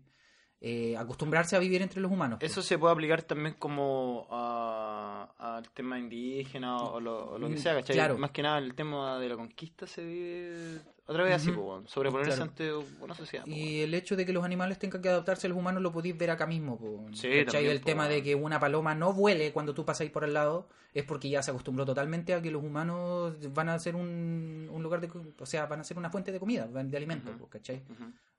[0.65, 2.39] eh, acostumbrarse a vivir entre los humanos.
[2.41, 8.17] Eso se puede aplicar también como al tema indígena o lo, que mm, sea, ¿cachai?
[8.17, 12.41] Más que nada el tema de la conquista se vive otra vez así, pues, sobreponerse
[12.41, 13.45] ante una sociedad.
[13.45, 16.17] Y el hecho de que los animales tengan que adaptarse a los humanos lo podéis
[16.17, 16.77] ver acá mismo.
[16.77, 20.33] Pues, sí, el tema de que una paloma no vuele cuando tú pasáis por al
[20.33, 24.69] lado es porque ya se acostumbró totalmente a que los humanos van a ser un,
[24.81, 25.09] lugar de...
[25.39, 27.83] O sea, van a ser una fuente de comida, de alimentos, ¿cachai?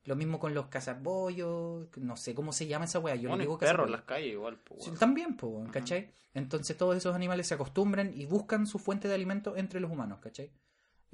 [0.05, 3.15] Lo mismo con los cazabollos, no sé cómo se llama esa weá.
[3.15, 4.59] Yo bueno, digo perros en las calles igual.
[4.99, 6.13] también, pues, ¿cachai?
[6.33, 10.19] Entonces todos esos animales se acostumbran y buscan su fuente de alimento entre los humanos,
[10.21, 10.51] ¿cachai?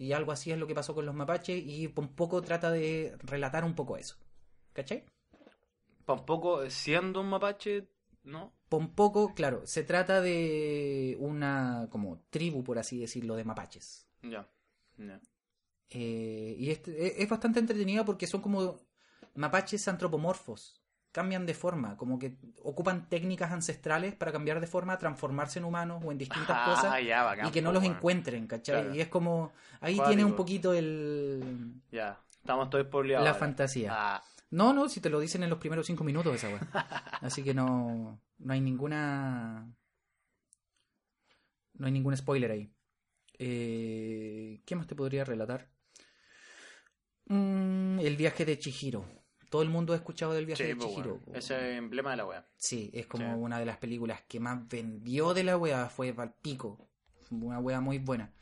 [0.00, 3.18] Y algo así es lo que pasó con los mapaches y un poco trata de
[3.18, 4.16] relatar un poco eso.
[4.72, 5.04] ¿Cachai?
[6.24, 7.86] poco siendo un mapache,
[8.24, 8.54] ¿no?
[8.94, 14.06] poco, claro, se trata de una como tribu, por así decirlo, de mapaches.
[14.22, 14.48] Ya.
[15.90, 18.80] Eh, y es, bastante entretenido porque son como
[19.34, 20.79] mapaches antropomorfos.
[21.12, 26.02] Cambian de forma, como que ocupan técnicas ancestrales para cambiar de forma, transformarse en humanos
[26.04, 28.96] o en distintas ah, cosas y que no los encuentren, ¿cachai?
[28.96, 29.52] Y es como.
[29.80, 31.74] Ahí tiene un poquito el.
[31.90, 33.90] Ya, estamos todos por La fantasía.
[33.92, 34.22] Ah.
[34.50, 36.60] No, no, si te lo dicen en los primeros cinco minutos esa weá.
[37.20, 39.68] Así que no, no hay ninguna.
[41.74, 42.70] No hay ningún spoiler ahí.
[43.38, 45.70] Eh, ¿Qué más te podría relatar?
[47.26, 49.04] Mm, el viaje de Chihiro.
[49.50, 51.20] Todo el mundo ha escuchado del viaje de pues, Chihiro.
[51.34, 52.46] Ese emblema de la wea.
[52.56, 55.88] Sí, es como una de las películas que más vendió de la wea.
[55.88, 56.88] Fue Valpico.
[57.32, 58.32] Una wea muy buena.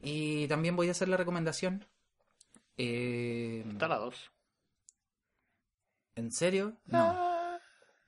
[0.00, 1.84] Y también voy a hacer la recomendación.
[2.76, 3.64] Eh...
[3.68, 4.30] Está la 2.
[6.14, 6.76] ¿En serio?
[6.86, 6.98] No.
[7.00, 7.58] Ah.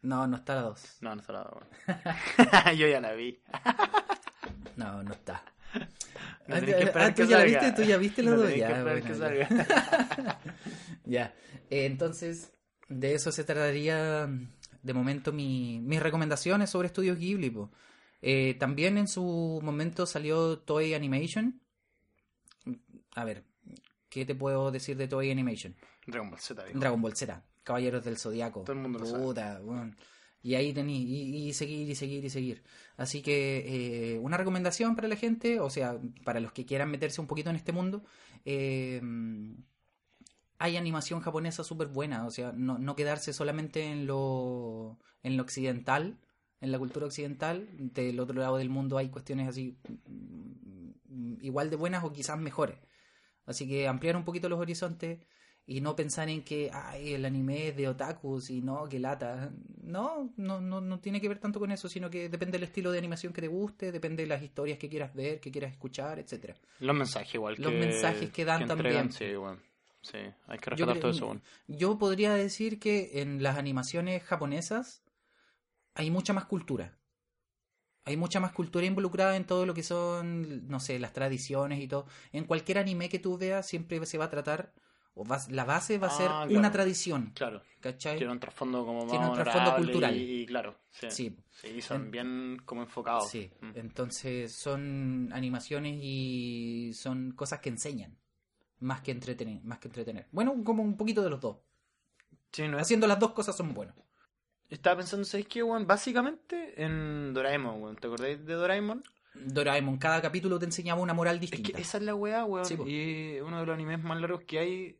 [0.02, 0.98] No, no está la 2.
[1.00, 2.76] No, no está la 2.
[2.78, 3.42] Yo ya la vi.
[4.76, 5.42] no, no está.
[6.46, 6.60] No ah,
[6.94, 7.72] ah, ¿tú ya la viste?
[7.72, 8.84] ¿Tú ya viste la no Ya,
[11.04, 11.34] ya.
[11.70, 12.52] Eh, entonces,
[12.88, 14.28] de eso se trataría
[14.82, 17.52] de momento mi, mis recomendaciones sobre estudios Ghibli.
[18.20, 21.60] Eh, también en su momento salió Toy Animation.
[23.14, 23.44] A ver,
[24.10, 25.74] ¿qué te puedo decir de Toy Animation?
[26.06, 26.64] Dragon Ball Z.
[26.74, 27.42] Dragon Ball Z.
[27.62, 28.60] Caballeros del Zodiaco.
[28.60, 29.60] Todo el mundo lo sabe.
[29.62, 29.94] Bueno.
[30.44, 30.98] Y ahí tení,
[31.48, 32.62] y, seguir, y seguir, y seguir.
[32.98, 37.22] Así que eh, una recomendación para la gente, o sea, para los que quieran meterse
[37.22, 38.04] un poquito en este mundo,
[38.44, 39.00] eh,
[40.58, 45.42] hay animación japonesa súper buena, o sea, no, no, quedarse solamente en lo, en lo
[45.42, 46.18] occidental,
[46.60, 51.76] en la cultura occidental, del otro lado del mundo hay cuestiones así mm, igual de
[51.76, 52.78] buenas o quizás mejores.
[53.46, 55.20] Así que ampliar un poquito los horizontes,
[55.66, 59.50] y no pensar en que ay, el anime es de otakus y no, que lata.
[59.82, 62.92] No, no, no, no tiene que ver tanto con eso, sino que depende del estilo
[62.92, 66.18] de animación que te guste, depende de las historias que quieras ver, que quieras escuchar,
[66.18, 66.54] etcétera.
[66.80, 67.56] Los mensajes igual.
[67.58, 69.10] Los mensajes que dan también.
[69.12, 69.58] Sí, bueno.
[70.02, 71.40] Sí, hay que respetar todo eso.
[71.66, 75.02] Yo podría decir que en las animaciones japonesas
[75.94, 76.98] hay mucha más cultura.
[78.04, 81.88] Hay mucha más cultura involucrada en todo lo que son, no sé, las tradiciones y
[81.88, 82.06] todo.
[82.32, 84.74] En cualquier anime que tú veas siempre se va a tratar
[85.16, 87.32] o la base va a ser ah, una tradición.
[87.34, 87.62] Claro.
[87.80, 88.16] ¿Cachai?
[88.18, 90.16] Tiene un trasfondo como Tiene un trasfondo cultural.
[90.16, 91.36] Y, claro, sí.
[91.50, 91.82] Sí.
[91.82, 93.30] son bien como enfocados.
[93.30, 93.50] Sí.
[93.60, 93.70] Mm.
[93.76, 98.16] Entonces son animaciones y son cosas que enseñan.
[98.80, 99.62] Más que entretener.
[99.62, 100.26] Más que entretener.
[100.32, 101.58] Bueno, como un poquito de los dos.
[102.50, 103.94] Sí, ¿no Haciendo las dos cosas son buenos.
[104.68, 105.86] Estaba pensando, ¿sabes qué, weón?
[105.86, 107.96] Básicamente en Doraemon, weón.
[107.96, 109.04] ¿Te acordáis de Doraemon?
[109.34, 111.72] Doraemon, cada capítulo te enseñaba una moral Es distinta.
[111.72, 112.64] que esa es la weá, weón.
[112.64, 114.98] Sí, y uno de los animes más largos que hay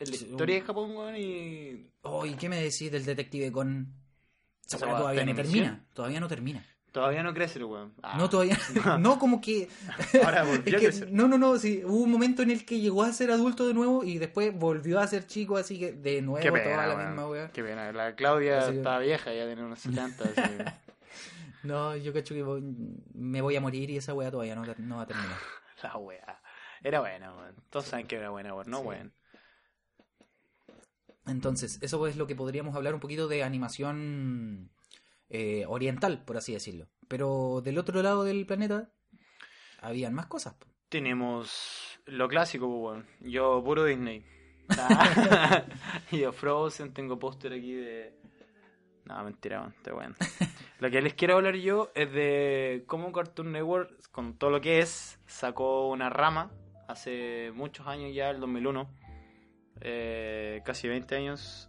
[0.00, 1.16] en la Sí, historia un- de Japón, weón.
[1.16, 3.94] Y Oh, ¿y qué me decís del detective con...
[4.72, 5.84] Weá weá todavía no termina.
[5.94, 6.64] Todavía no termina.
[6.92, 7.92] todavía no crece el weón.
[8.02, 8.56] Ah, No, todavía.
[9.00, 9.68] no, como que.
[10.24, 11.12] Ahora volvió Es a que- crecer.
[11.12, 11.56] no, no, no.
[11.58, 14.52] Sí, hubo un momento en el que llegó a ser adulto de nuevo y después
[14.56, 17.06] volvió a ser chico, así que de nuevo Qué pena, toda la weón.
[17.08, 17.50] misma weá.
[17.52, 17.92] Qué pena.
[17.92, 20.24] La Claudia Así que- estaba vieja, ya tenía unos 70.
[20.24, 20.40] así.
[21.62, 22.62] No, yo cacho que voy-
[23.12, 25.36] me voy a morir y esa weá todavía no, no va a terminar.
[25.82, 26.40] la weá.
[26.82, 27.54] Era buena, weón.
[27.70, 28.70] Todos saben que era buena, weón.
[28.70, 28.86] No, Sí.
[28.86, 29.12] weón.
[31.30, 34.70] Entonces, eso es lo que podríamos hablar un poquito de animación
[35.28, 36.88] eh, oriental, por así decirlo.
[37.08, 38.90] Pero del otro lado del planeta
[39.80, 40.56] habían más cosas.
[40.88, 43.06] Tenemos lo clásico, pues, weón.
[43.20, 44.24] Yo, puro Disney.
[44.70, 45.64] Ah,
[46.10, 48.14] Yo, Frozen, tengo póster aquí de.
[49.04, 49.72] No, mentira, weón.
[49.72, 50.14] Está bueno.
[50.80, 54.80] Lo que les quiero hablar yo es de cómo Cartoon Network, con todo lo que
[54.80, 56.50] es, sacó una rama
[56.88, 58.88] hace muchos años ya, el 2001,
[59.80, 61.68] eh, casi 20 años,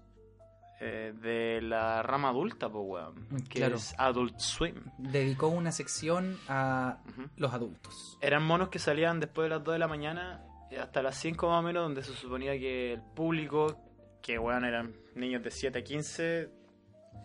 [0.80, 3.28] eh, de la rama adulta, pues, weón.
[3.50, 3.76] Que Claro.
[3.76, 4.76] es Adult Swim.
[4.97, 6.97] Dedicó una sección a
[7.38, 8.17] los adultos.
[8.21, 11.47] Eran monos que salían después de las 2 de la mañana eh, hasta las 5
[11.50, 13.78] más o menos, donde se suponía que el público,
[14.24, 16.50] que weón eran niños de 7 a 15,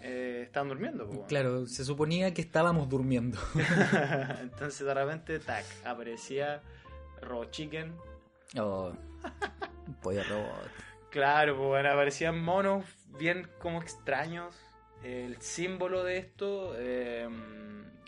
[0.03, 1.09] eh, estaban durmiendo.
[1.09, 1.25] po.
[1.27, 3.38] Claro, se suponía que estábamos durmiendo.
[4.42, 6.61] Entonces de repente, tac, aparecía
[7.22, 7.94] Robot Chicken.
[8.59, 8.92] Oh,
[10.02, 10.70] pollo robot.
[11.10, 12.84] Claro, pues bueno, aparecían monos
[13.18, 14.54] bien como extraños.
[15.02, 17.28] El símbolo de esto, eh,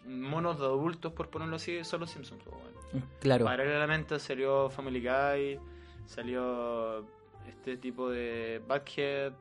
[0.05, 2.45] monos de adultos, por ponerlo así, son los Simpsons.
[2.47, 3.05] weón.
[3.21, 3.45] Claro.
[3.45, 5.61] Paralelamente salió Family Guy,
[6.07, 7.07] salió
[7.47, 9.33] este tipo de Buckhead,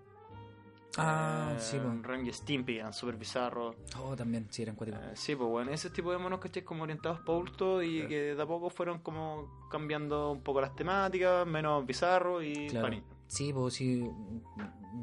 [0.97, 2.01] Ah, eh, sí, pues.
[2.03, 3.75] Ren y Stimpy, eran súper bizarros.
[3.99, 5.01] Oh, también, sí, eran cuáticos.
[5.03, 8.09] Eh, sí, pues bueno, ese tipo de monos que como orientados para adultos y Claro.
[8.09, 12.87] que de a poco fueron como cambiando un poco las temáticas, menos bizarros y Claro.
[12.87, 13.03] funny.
[13.27, 14.09] Sí, pues sí,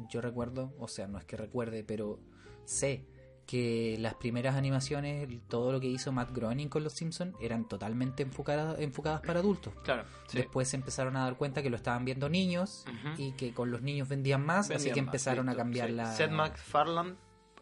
[0.09, 2.19] yo recuerdo, o sea, no es que recuerde, pero
[2.65, 3.05] sé
[3.45, 8.23] que las primeras animaciones, todo lo que hizo Matt Groening con Los Simpsons, eran totalmente
[8.23, 9.73] enfocadas, enfocadas para adultos.
[9.83, 10.37] Claro, sí.
[10.37, 12.85] Después se empezaron a dar cuenta que lo estaban viendo niños
[13.17, 15.93] y que con los niños vendían más, así que más, empezaron a cambiar sí.
[15.95, 16.11] la...
[16.13, 17.13] Seth MacFarlane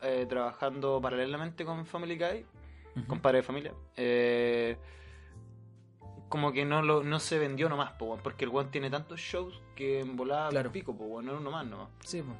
[0.02, 2.46] eh, trabajando paralelamente con Family Guy,
[3.08, 3.74] con Padre de Familia.
[3.98, 4.78] eh,
[6.30, 9.62] como que no lo no se vendió nomás, po, porque el weón tiene tantos shows
[9.76, 10.72] que en volada Claro.
[10.72, 11.90] pico, po, no era uno más nomás.
[12.04, 12.36] Sí, pues.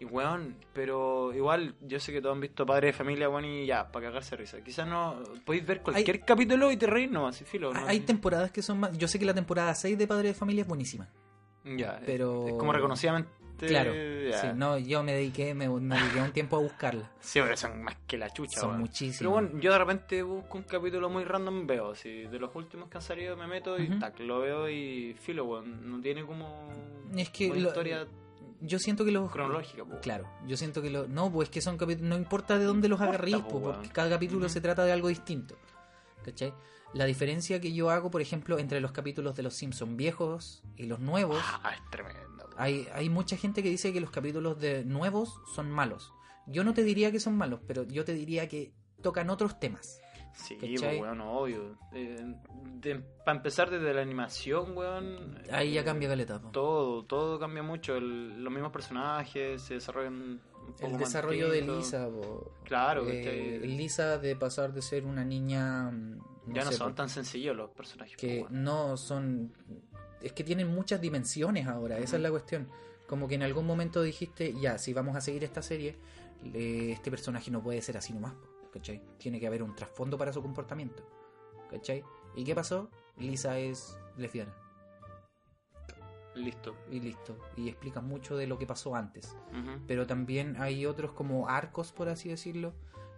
[0.00, 3.66] Y weón, pero igual, yo sé que todos han visto Padre de Familia, weón, y
[3.66, 4.62] ya, para cagarse risa.
[4.62, 7.80] Quizás no, podéis ver cualquier capítulo y te reís nomás, y filo, ¿no?
[7.86, 8.96] Hay temporadas que son más...
[8.96, 11.08] Yo sé que la temporada 6 de Padre de Familia es buenísima.
[11.64, 13.30] Ya, pero- Es como reconocidamente...
[13.58, 13.92] Claro.
[13.92, 14.40] ya.
[14.40, 17.10] Sí, no, yo me dediqué, me, me dediqué un tiempo a buscarla.
[17.18, 19.18] Sí, pero son más que la chucha, Son muchísimas.
[19.18, 22.88] Pero bueno, yo de repente busco un capítulo muy random, veo, si de los últimos
[22.88, 23.98] que han salido me meto y Ujú.
[23.98, 26.68] tac, lo veo y filo, weón, no tiene como
[27.16, 28.06] Es que una lo- historia
[28.60, 30.00] yo siento que los cronológica, po.
[30.00, 32.88] Claro, yo siento que lo no, pues es que son capítulos, no importa de dónde
[32.88, 35.56] los agarrís, po, porque cada capítulo se trata de algo distinto.
[36.24, 36.52] ¿Cachai?
[36.94, 40.84] La diferencia que yo hago, por ejemplo, entre los capítulos de los Simpsons viejos y
[40.86, 42.48] los nuevos, Ah, es tremendo.
[42.56, 46.12] hay, hay mucha gente que dice que los capítulos de nuevos son malos.
[46.46, 50.00] Yo no te diría que son malos, pero yo te diría que tocan otros temas.
[50.34, 51.76] Sí, pues, weón, obvio.
[53.24, 55.38] para empezar desde la animación, weón.
[55.50, 56.40] Ahí ya eh, cambia caleta.
[56.40, 56.50] po.
[56.50, 57.96] Todo, todo cambia mucho.
[57.96, 60.40] El- los mismos personajes se desarrollan un
[60.74, 61.62] poco El desarrollo de.
[61.62, 62.52] Lisa, po.
[62.64, 63.60] Claro, Eh.
[63.64, 65.90] Lisa de pasar de ser una niña...
[65.90, 68.16] mm, Ya no sé, son po, tan sencillos los personajes.
[68.16, 68.62] que po, weón.
[68.64, 69.52] no son
[70.20, 72.68] es que tienen muchas dimensiones ahora esa es la cuestión
[73.06, 75.96] como que en algún momento dijiste ya si vamos a seguir esta serie
[76.54, 79.02] eh, este personaje no puede ser así nomás po, ¿cachai?
[79.18, 81.02] tiene que haber un trasfondo para su comportamiento
[81.70, 82.02] ¿cachai?
[82.36, 82.90] ¿y qué pasó?
[83.16, 84.54] Lisa es lesbiana
[86.34, 86.76] Listo.
[86.90, 89.36] y listo y explica mucho de lo que pasó antes
[89.88, 92.74] pero también hay otros como arcos por así decirlo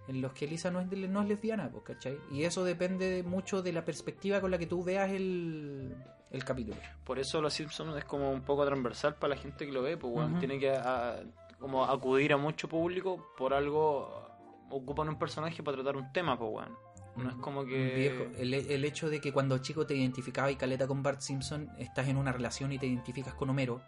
[0.09, 2.19] en los que Lisa no es, no es lesbiana, pues, ¿cachai?
[2.33, 5.95] Y eso depende mucho de la perspectiva con la que tú veas el,
[6.33, 6.79] el capítulo.
[7.05, 9.97] Por eso Los Simpsons es como un poco transversal para la gente que lo ve,
[9.97, 11.23] pues tiene que a-
[11.61, 14.30] como acudir a mucho público por algo
[14.71, 16.77] ocupan un personaje para tratar un tema, pues weón.
[17.17, 20.57] No es como que Viejo, el, el hecho de que cuando chico te identificabas y
[20.57, 23.83] caleta con Bart Simpson, estás en una relación y te identificas con Homero.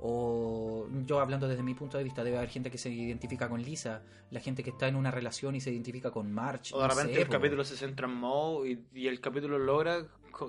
[0.00, 3.62] O yo hablando desde mi punto de vista, debe haber gente que se identifica con
[3.62, 6.72] Lisa, la gente que está en una relación y se identifica con March.
[6.74, 7.32] o de no repente sé, el po.
[7.32, 10.06] capítulo se centra en Moe y, y el capítulo logra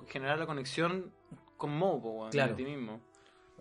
[0.08, 1.14] generar la conexión
[1.56, 2.56] con Moe, pues weón, Claro.
[2.56, 3.00] ti mismo.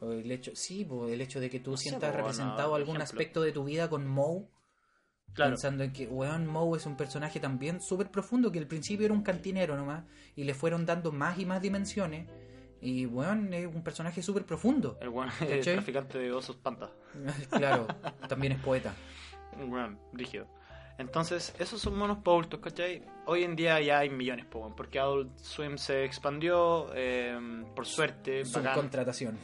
[0.01, 2.97] O el hecho, sí, po, el hecho de que tú No sientas po, representado algún
[2.97, 3.05] ejemplo.
[3.05, 4.45] aspecto de tu vida con Moe,
[5.37, 5.53] Claro.
[5.53, 9.15] Pensando en que, weón, Moe es un personaje también súper profundo, que al principio era
[9.15, 10.03] un cantinero nomás,
[10.35, 12.27] y le fueron dando más y más dimensiones.
[12.81, 14.97] Y, weón, es un personaje súper profundo.
[15.01, 15.59] El weón ¿Cachai?
[15.59, 16.91] es traficante de osos pantas.
[17.51, 17.87] claro,
[18.29, 18.95] también es poeta.
[19.61, 20.47] Un weón, rígido.
[20.97, 23.03] Entonces, esos son monos adultos, ¿cachai?
[23.27, 27.39] Hoy en día ya hay millones, po, weón, porque Adult Swim se expandió, eh,
[27.75, 28.47] por suerte.
[28.47, 29.37] Subcontratación.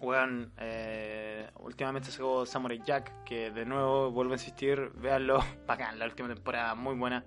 [0.00, 6.04] Weón, eh, últimamente sacó Samurai Jack, que de nuevo vuelvo a insistir, véanlo, bacán, la
[6.04, 7.24] última temporada, muy buena.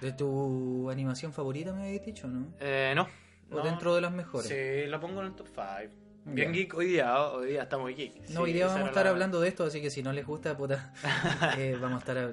[0.00, 2.48] ¿De tu animación favorita me habéis dicho, no?
[2.58, 3.06] Eh, no.
[3.52, 3.62] ¿O no.
[3.62, 4.48] dentro de las mejores?
[4.48, 5.94] Sí, la pongo en el top 5.
[6.24, 8.28] Bien geek hoy día, hoy día estamos geek.
[8.30, 10.26] No, hoy día vamos a estar la- hablando de esto, así que si no les
[10.26, 10.92] gusta, puta,
[11.58, 12.18] eh, vamos a estar...
[12.18, 12.32] a-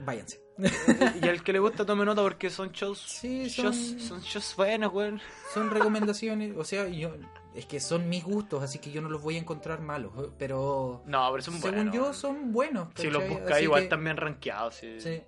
[0.00, 0.40] Váyanse.
[1.22, 4.54] Y al que le gusta tome nota porque son shows, Sí, son- shows, son shows
[4.56, 5.20] buenos, weón.
[5.54, 7.14] Son recomendaciones, o sea, yo
[7.56, 10.30] es que son mis gustos, así que yo no los voy a encontrar malos, eh,
[10.38, 11.94] pero No, pero son según buenos.
[11.94, 12.88] yo son buenos.
[12.96, 14.74] Si los buscáis, igual que- están bien rankeados.
[14.76, 15.00] Sí.
[15.00, 15.22] Sí,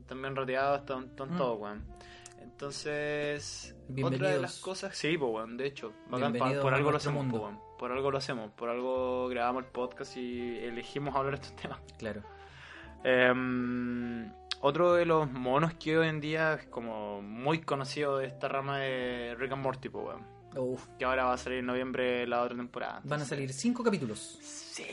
[0.00, 1.36] Están bien rateados, están, están Mm.
[1.36, 1.84] todos, weón.
[2.40, 7.24] Entonces, otra de las cosas, sí, pues, weón, de hecho, bacán, por algo lo hacemos,
[7.24, 7.38] mundo.
[7.38, 7.60] po, weón.
[7.78, 11.78] por algo lo hacemos, por algo grabamos el podcast y elegimos hablar de estos temas.
[11.98, 12.22] claro.
[13.04, 18.48] Em, otro de los monos que hoy en día es como muy conocido de esta
[18.48, 20.37] rama de Rick and Morty, po, weón.
[20.58, 23.00] Uf, Que ahora va a salir en noviembre la otra temporada.
[23.04, 24.38] van a salir cinco capítulos.
[24.42, 24.84] Sí,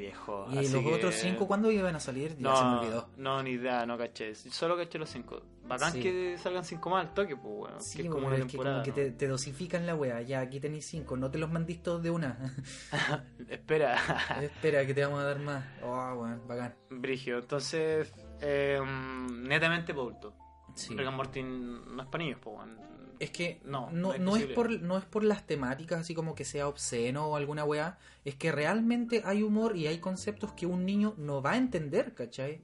[0.00, 0.46] viejo.
[0.50, 2.36] ¿Y así los que- otros cinco cuándo iban a salir?
[2.38, 3.08] Ya se me No, olvidó.
[3.16, 4.34] no, ni idea, no caché.
[4.34, 5.42] Solo caché los cinco.
[5.66, 6.00] Bacán Sí.
[6.02, 7.80] que salgan cinco más al toque, pues, weón.
[7.82, 10.22] Sí, que es como una que te, te dosifican la wea.
[10.22, 12.38] Ya, aquí tenéis cinco, no te los mandís todos de una.
[13.48, 13.96] Espera,
[14.42, 15.64] Espera, que te vamos a dar más.
[15.82, 16.74] Oh, weón, bacán.
[16.90, 17.38] Brigio.
[17.38, 18.80] Entonces, eh,
[19.30, 20.32] netamente adultos.
[20.74, 20.94] Sí.
[20.96, 22.78] Rick and Morty no es para niños, pues, weón.
[23.20, 26.14] Es que No, no, no es no, es por, no es por las temáticas, así
[26.14, 27.98] como que sea obsceno o alguna weá.
[28.24, 32.14] Es que realmente hay humor y hay conceptos que un niño no va a entender,
[32.14, 32.62] ¿cachai?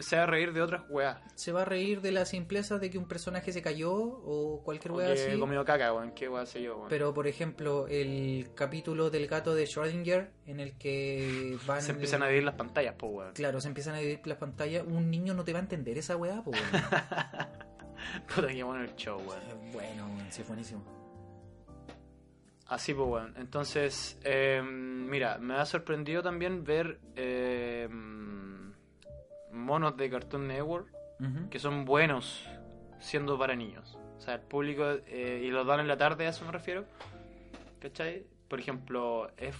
[0.00, 1.18] Se va a reír de otras weas.
[1.34, 4.92] Se va a reír de la simpleza de que un personaje se cayó o cualquier
[4.92, 5.38] O que así.
[5.40, 6.12] comido caca, weón.
[6.12, 6.88] ¿Qué wea sé yo, weón?
[6.88, 11.82] Pero, por ejemplo, el capítulo del gato de Schrödinger, en el que van.
[11.82, 13.32] Se empiezan a dividir las pantallas, pues, weón.
[13.32, 14.84] Claro, se empiezan a dividir las pantallas.
[14.86, 16.60] Un niño no te va a entender esa weá, pues.
[18.34, 19.72] Puta que bueno el show, weón.
[19.72, 20.82] bueno, sí, fue buenísimo.
[22.68, 23.34] Así pues, weón.
[23.36, 27.88] Entonces, eh, mira, me ha sorprendido también ver eh,
[29.52, 30.88] monos de Cartoon Network
[31.50, 32.48] que son buenos
[32.98, 33.96] siendo para niños.
[34.18, 36.84] O sea, el público, eh, y los dan en la tarde, a eso me refiero.
[37.80, 38.26] ¿Cachai?
[38.48, 39.54] Por ejemplo, es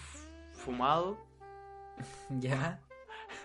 [0.53, 1.19] fumado,
[2.41, 2.81] Ya.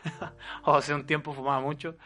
[0.64, 1.98] o hace un tiempo fumaba mucho,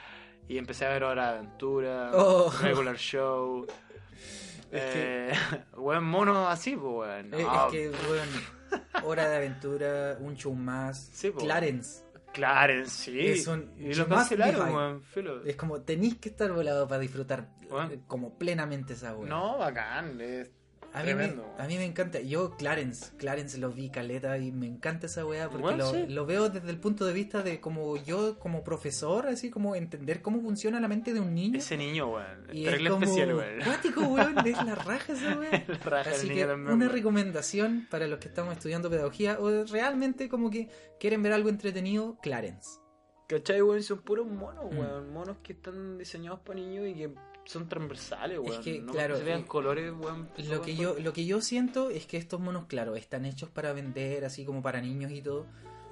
[0.53, 2.51] y empecé a ver Hora de Aventura, Oh.
[2.61, 3.65] Regular Show.
[4.71, 5.33] Es que- eh,
[5.77, 7.33] weón, monos así, pues, weón.
[7.33, 11.09] Eh, No, Es que, bueno, Hora de Aventura, un show más.
[11.13, 11.39] Sí, po.
[11.39, 12.03] Clarence.
[12.31, 13.19] Clarence, sí.
[13.27, 15.03] Es un y lo cancelaron, weón.
[15.45, 17.91] Es como, tenéis que estar volado para disfrutar Bueno.
[17.91, 19.27] eh, como plenamente esa weá.
[19.29, 20.49] No, bacán, es
[20.93, 21.55] a mí, me, tremendo.
[21.57, 22.19] a mí me encanta.
[22.19, 26.05] Yo, Clarence, Clarence lo vi caleta y me encanta esa weá porque lo, sí.
[26.07, 30.21] lo veo desde el punto de vista de como yo, como profesor, así como entender
[30.21, 31.57] cómo funciona la mente de un niño.
[31.59, 32.47] Ese niño, weón.
[32.51, 33.59] y es como especial, weón.
[33.63, 35.51] cuático, weón, es la raja esa weá.
[35.67, 39.63] La raja del Así que también, una recomendación para los que estamos estudiando pedagogía o
[39.65, 42.79] realmente como que quieren ver algo entretenido, Clarence.
[43.27, 43.81] ¿Cachai, weón?
[43.81, 44.77] Son puros monos, Mm.
[44.77, 45.13] weón.
[45.13, 47.13] Monos que están diseñados para niños y que
[47.45, 48.63] son transversales, weón.
[48.63, 50.29] que, no claro, se vean eh, colores, weón.
[50.49, 53.73] Lo que yo lo que yo siento es que estos monos, claro, están hechos para
[53.73, 55.45] vender, así como para niños y todo,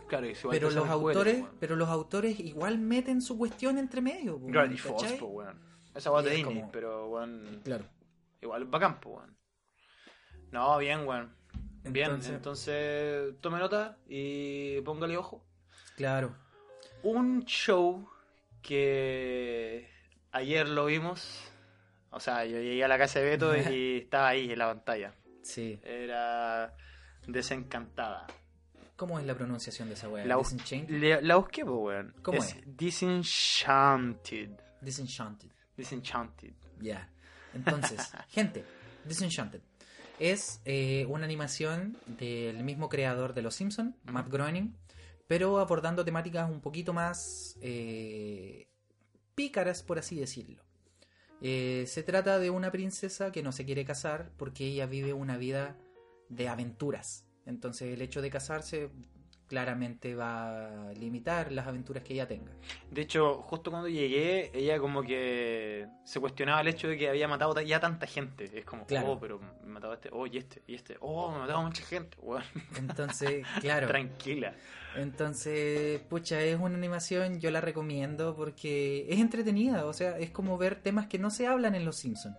[0.08, 1.56] Claro, y pero los juguetes, autores, weón.
[1.60, 5.60] pero los autores igual meten su cuestión entre medio, po, Gravity Falls, weón.
[5.94, 7.62] Esa weón de es Disney, como- pero, weón.
[7.64, 7.86] Claro.
[8.42, 9.38] Igual es bacán, po, weón.
[10.52, 11.36] No, bien, weón.
[11.84, 15.46] Bien, Entonces- entonces tome nota y póngale ojo.
[15.96, 16.36] Claro.
[17.04, 18.08] Un show
[18.62, 19.90] que
[20.32, 21.42] ayer lo vimos.
[22.12, 25.14] O sea, yo llegué a la casa de Beto y estaba ahí en la pantalla.
[25.44, 25.80] Sí.
[25.84, 26.74] Era
[27.28, 28.26] desencantada.
[28.96, 30.26] ¿Cómo es la pronunciación de esa weá?
[30.26, 30.38] La,
[30.88, 32.16] le- la busqué, pues, weón.
[32.22, 32.56] ¿Cómo es?
[32.56, 32.78] es?
[32.78, 34.50] Disenchanted.
[34.82, 35.50] Disenchanted.
[35.78, 36.54] Disenchanted.
[36.82, 37.10] Ya.
[37.54, 38.66] Entonces, gente,
[39.06, 39.62] Disenchanted
[40.20, 44.76] es eh, una animación del mismo creador de Los Simpsons, Matt Groening,
[45.28, 48.68] pero abordando temáticas un poquito más eh,
[49.40, 50.62] pícaras, por así decirlo.
[51.42, 55.38] Eh, se trata de una princesa que no se quiere casar porque ella vive una
[55.38, 55.78] vida
[56.28, 57.26] de aventuras.
[57.46, 58.90] Entonces el hecho de casarse
[59.50, 62.52] claramente va a limitar las aventuras que ella tenga.
[62.92, 67.28] De hecho, justo cuando llegué, ella como que se cuestionaba el hecho de que había
[67.28, 68.50] matado ta- ya tanta gente.
[68.54, 69.14] Es como, Claro.
[69.14, 71.84] oh, pero me mataba este, oh, y este, y este, oh, me ha matado mucha
[71.84, 72.44] gente, weón.
[72.78, 73.88] Entonces, claro.
[73.90, 74.54] Tranquila.
[74.96, 80.58] Entonces, pucha, es una animación, yo la recomiendo porque es entretenida, o sea, es como
[80.58, 82.38] ver temas que no se hablan en Los Simpsons.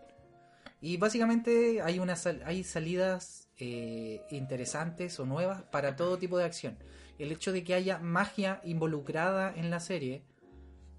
[0.81, 6.45] Y básicamente hay, una sal- hay salidas eh, interesantes o nuevas para todo tipo de
[6.45, 6.79] acción.
[7.19, 10.25] El hecho de que haya magia involucrada en la serie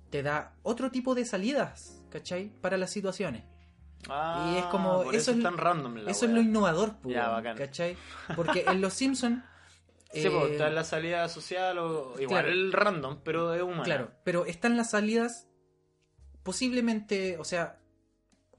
[0.09, 2.49] te da otro tipo de salidas, ¿cachai?
[2.61, 3.43] Para las situaciones.
[4.09, 6.97] Ah, Y es como- por eso eso, es tan random la Eso es lo innovador,
[7.01, 7.55] pues, Ya, bacán.
[7.57, 7.95] ¿cachai?
[8.35, 9.43] Porque en Los Simpsons...
[10.13, 12.49] Sí, pues, está en la salida social o igual claro.
[12.49, 13.83] el random, pero es humano.
[13.83, 15.47] Claro, pero están las salidas
[16.43, 17.79] posiblemente, o sea,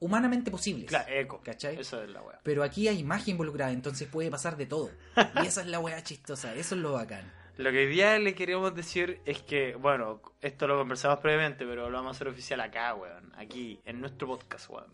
[0.03, 0.87] humanamente posibles.
[0.87, 1.41] Claro, eco.
[1.43, 1.79] ¿Cachai?
[1.79, 2.39] Eso es la weá.
[2.43, 4.91] Pero aquí hay magia involucrada, entonces puede pasar de todo.
[5.43, 7.31] Y esa es la weá chistosa, eso es lo bacán.
[7.57, 11.89] Lo que hoy día le queríamos decir es que, bueno, esto lo conversamos previamente, pero
[11.89, 13.31] lo vamos a hacer oficial acá, weón.
[13.37, 14.91] Aquí, en nuestro podcast, weón.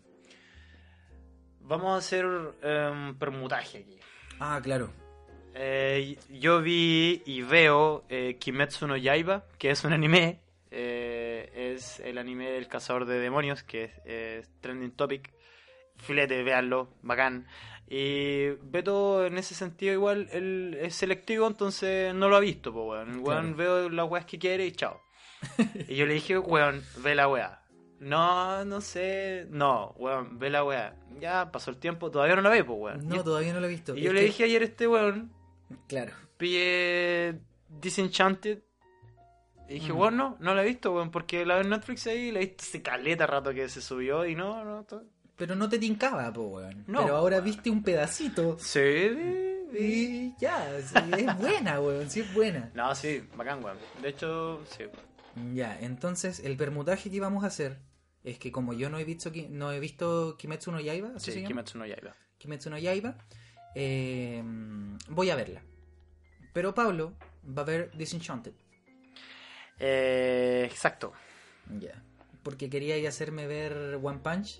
[1.60, 3.98] Vamos a hacer un permutaje aquí.
[4.38, 4.90] Ah, claro.
[5.54, 10.40] Eh, yo vi y veo eh, Kimetsu no Yaiba, que es un anime.
[10.70, 11.09] eh,
[11.74, 15.32] es el anime del cazador de demonios, que es, es trending topic.
[15.96, 17.46] Filete, véanlo, bacán.
[17.86, 22.86] Y Beto, en ese sentido, igual él es selectivo, entonces no lo ha visto, pues,
[22.86, 23.10] weón.
[23.10, 25.00] El weón veo las weas que quiere y chao.
[25.88, 27.56] y yo le dije, weón, ve la wea.
[27.98, 29.46] No, no sé.
[29.50, 30.94] No, weón, ve la wea.
[31.18, 33.08] Ya pasó el tiempo, todavía no la ve, pues, weón.
[33.08, 33.94] No, todavía no lo he visto.
[33.94, 35.32] y yo le que- dije ayer a este weón,
[35.88, 36.12] Claro.
[36.38, 38.60] pillé Disenchanted.
[39.70, 39.96] Y dije, Mm.
[39.96, 42.46] bueno, no, no la he visto, weón, porque la veo en Netflix ahí, la he
[42.46, 45.04] visto hace caleta rato que se subió y no, no, to-
[45.36, 46.84] Pero no te tincaba, po, weón.
[46.88, 48.58] No, Pero ahora viste un pedacito.
[48.58, 48.76] Sí.
[49.72, 52.70] Y ya, sí, es buena, weón, sí es buena.
[52.74, 53.78] No, sí, bacán, weón.
[54.02, 54.84] De hecho, sí.
[55.54, 57.78] Ya, entonces el permutaje que vamos a hacer
[58.24, 61.44] es que como yo no he visto no he visto Kimetsu no Yaiba, ¿así Sí?
[61.44, 62.14] Kimetsu no Yaiba.
[62.38, 63.16] Kimetsu no Yaiba,
[63.76, 64.42] eh,
[65.08, 65.62] voy a verla.
[66.52, 67.14] Pero Pablo
[67.46, 68.52] va a ver Disenchanted.
[69.80, 71.12] Eh, exacto.
[71.78, 72.02] Ya.
[72.42, 74.58] Porque quería ir a hacerme ver One Punch.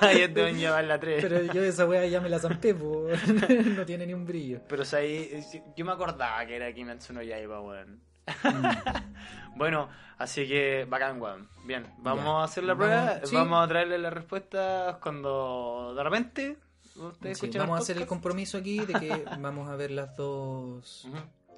[0.00, 1.22] Ahí te a llevar la 3.
[1.22, 2.74] Pero yo esa wea ya me la zampé,
[3.76, 4.60] no tiene ni un brillo.
[4.68, 5.42] Pero o sea, ahí,
[5.76, 8.00] yo me acordaba que era Kimetsu no Yaiba, weón.
[8.42, 8.66] Mm.
[9.56, 9.88] Bueno,
[10.18, 11.48] así que bacán, weón.
[11.64, 13.26] Bien, vamos a hacer la Vamos- prueba.
[13.26, 13.34] sí.
[13.34, 16.56] Vamos a traerle las respuestas cuando de repente
[16.94, 21.08] ustedes Sí, vamos a hacer el compromiso aquí de que vamos a ver las dos.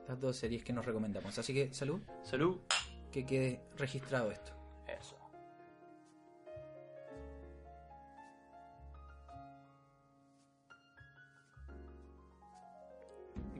[0.09, 1.39] Las dos series que nos recomendamos.
[1.39, 2.59] Así que salud, Salud.
[3.13, 4.53] que quede registrado esto.
[4.87, 5.17] Eso.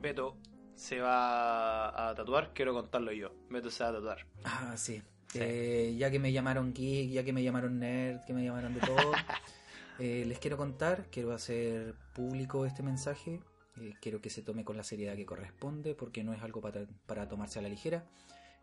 [0.01, 0.37] Beto
[0.75, 3.31] se va a tatuar, quiero contarlo yo.
[3.49, 4.25] Beto se va a tatuar.
[4.43, 5.01] Ah, sí.
[5.27, 5.39] Sí.
[5.41, 8.79] Eh, ya que me llamaron geek, ya que me llamaron nerd, que me llamaron de
[8.79, 9.11] todo,
[9.99, 13.39] eh, les quiero contar, quiero hacer público este mensaje,
[13.77, 16.85] eh, quiero que se tome con la seriedad que corresponde, porque no es algo para,
[17.05, 18.07] para tomarse a la ligera,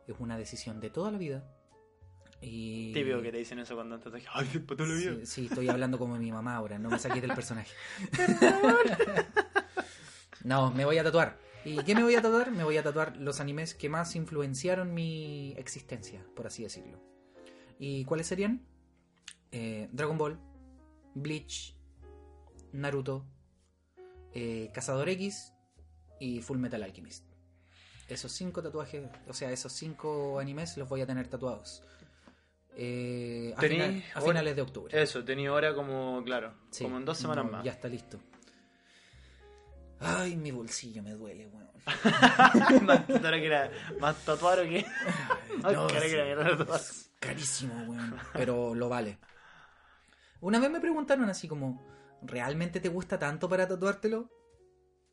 [0.07, 1.49] es una decisión de toda la vida.
[2.41, 2.93] Y...
[2.93, 4.25] Típico que te dicen eso cuando te tatuas.
[4.35, 5.15] Ay, toda la vida.
[5.21, 7.75] Sí, sí, estoy hablando como mi mamá ahora, no me saqué del personaje.
[10.45, 11.39] no, me voy a tatuar.
[11.65, 12.53] ¿Y qué me voy a tatuar?
[12.53, 17.03] Me voy a tatuar los animes que más influenciaron mi existencia, por así decirlo.
[17.79, 18.65] ¿Y cuáles serían?
[19.51, 20.39] Eh, Dragon Ball,
[21.15, 21.77] Bleach,
[22.73, 23.27] Naruto,
[24.39, 25.53] eh, Cazador X
[26.21, 27.25] y Full Metal Alchemist.
[28.09, 31.83] Esos cinco tatuajes, o sea, esos cinco animes los voy a tener tatuados.
[32.77, 35.03] Eh, a, Tení- final- a ahora- finales de octubre.
[35.03, 37.65] Eso, tenía hora como, claro, Sí, como en dos semanas no, más.
[37.65, 38.21] Ya está listo.
[39.99, 41.67] Ay, mi bolsillo me duele, weón.
[42.85, 43.71] más tatuar que era.
[44.01, 44.17] Más
[44.69, 44.85] que.
[45.63, 48.15] No, sí, es carísimo, weón.
[48.35, 49.19] Pero lo vale.
[50.41, 51.83] Una vez me preguntaron así como,
[52.27, 54.31] ¿realmente te gusta tanto para tatuártelo?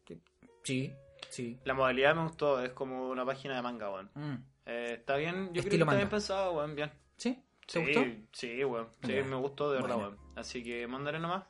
[0.05, 0.19] Que-
[0.63, 0.93] Sí,
[1.29, 1.59] sí.
[1.65, 4.11] La modalidad me gustó, es como una página de manga, weón.
[4.15, 4.35] Mm.
[4.65, 6.91] Eh, está bien, yo creo que está bien pensado, weón, bien.
[7.17, 7.43] ¿Sí?
[7.65, 8.01] ¿Te Sí, gustó?
[8.31, 8.89] Sí, weón.
[9.03, 10.09] Sí, me gustó de verdad, Bueno.
[10.17, 10.37] weón.
[10.37, 11.45] Así que mandaré nomás.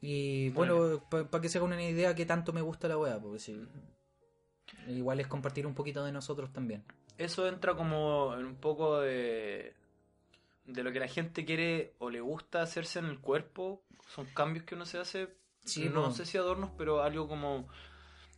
[0.00, 3.38] Y bueno, para que se hagan una idea qué tanto me gusta la weá, porque
[3.38, 3.64] sí.
[4.88, 6.84] Igual es compartir un poquito de nosotros también.
[7.18, 9.74] Eso entra como en un poco de.
[10.64, 13.82] De lo que la gente quiere o le gusta hacerse en el cuerpo.
[14.14, 15.36] Son cambios que uno se hace.
[15.64, 17.68] Sí, no sé si adornos, pero algo como.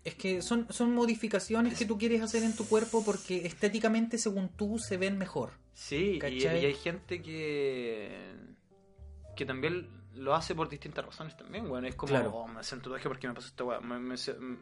[0.04, 4.50] Es que son, son modificaciones que tú quieres hacer en tu cuerpo porque estéticamente, según
[4.50, 5.52] tú, se ven mejor.
[5.72, 8.34] Sí, y, hay gente que.
[9.36, 11.86] que también lo hace por distintas razones también, weón.
[11.86, 12.30] Es como, Claro.
[12.34, 13.80] oh, me hacen tatuaje porque me pasó esta weá.
[13.80, 14.16] Me, me-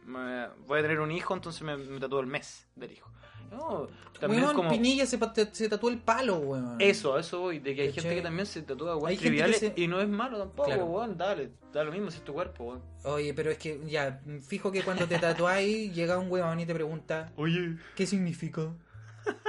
[0.06, 3.10] me- voy a tener un hijo, entonces me, me tatúo el mes del hijo.
[3.52, 3.86] No,
[4.18, 4.70] también Weón, como...
[4.70, 5.18] Pinilla se,
[5.52, 6.76] se tatuó el palo, weón.
[6.80, 9.72] Eso, a eso voy, de que hay gente que también se tatúa weón triviales se-
[9.76, 10.86] y no es malo tampoco, Claro.
[10.86, 12.82] weón, dale, da lo mismo si es tu cuerpo, weón.
[13.04, 16.74] Oye, pero es que ya, fijo que cuando te tatuáis llega un weón y te
[16.74, 17.76] pregunta, Oye.
[17.96, 18.72] ¿qué significa?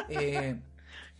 [0.10, 0.56] Eh,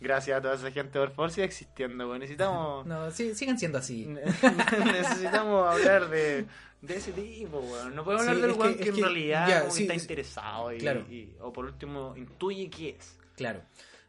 [0.00, 2.20] Gracias a toda esa gente, por favor, siga existiendo, weón.
[2.20, 2.84] Necesitamos...
[2.86, 4.06] no, sí, sigan siendo así.
[4.84, 6.46] Necesitamos hablar de,
[6.82, 7.94] de ese tipo, weón.
[7.94, 10.72] No podemos Sí, hablar del que- weón que, en que- realidad sí, está es- interesado
[10.72, 11.00] y, claro.
[11.10, 13.16] y- o por último intuye qué es.
[13.36, 13.62] Claro.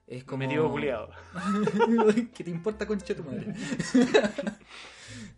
[0.08, 0.40] Es como...
[0.46, 1.10] Metido culiado.
[2.36, 3.54] ¿Qué te importa, concha tu madre?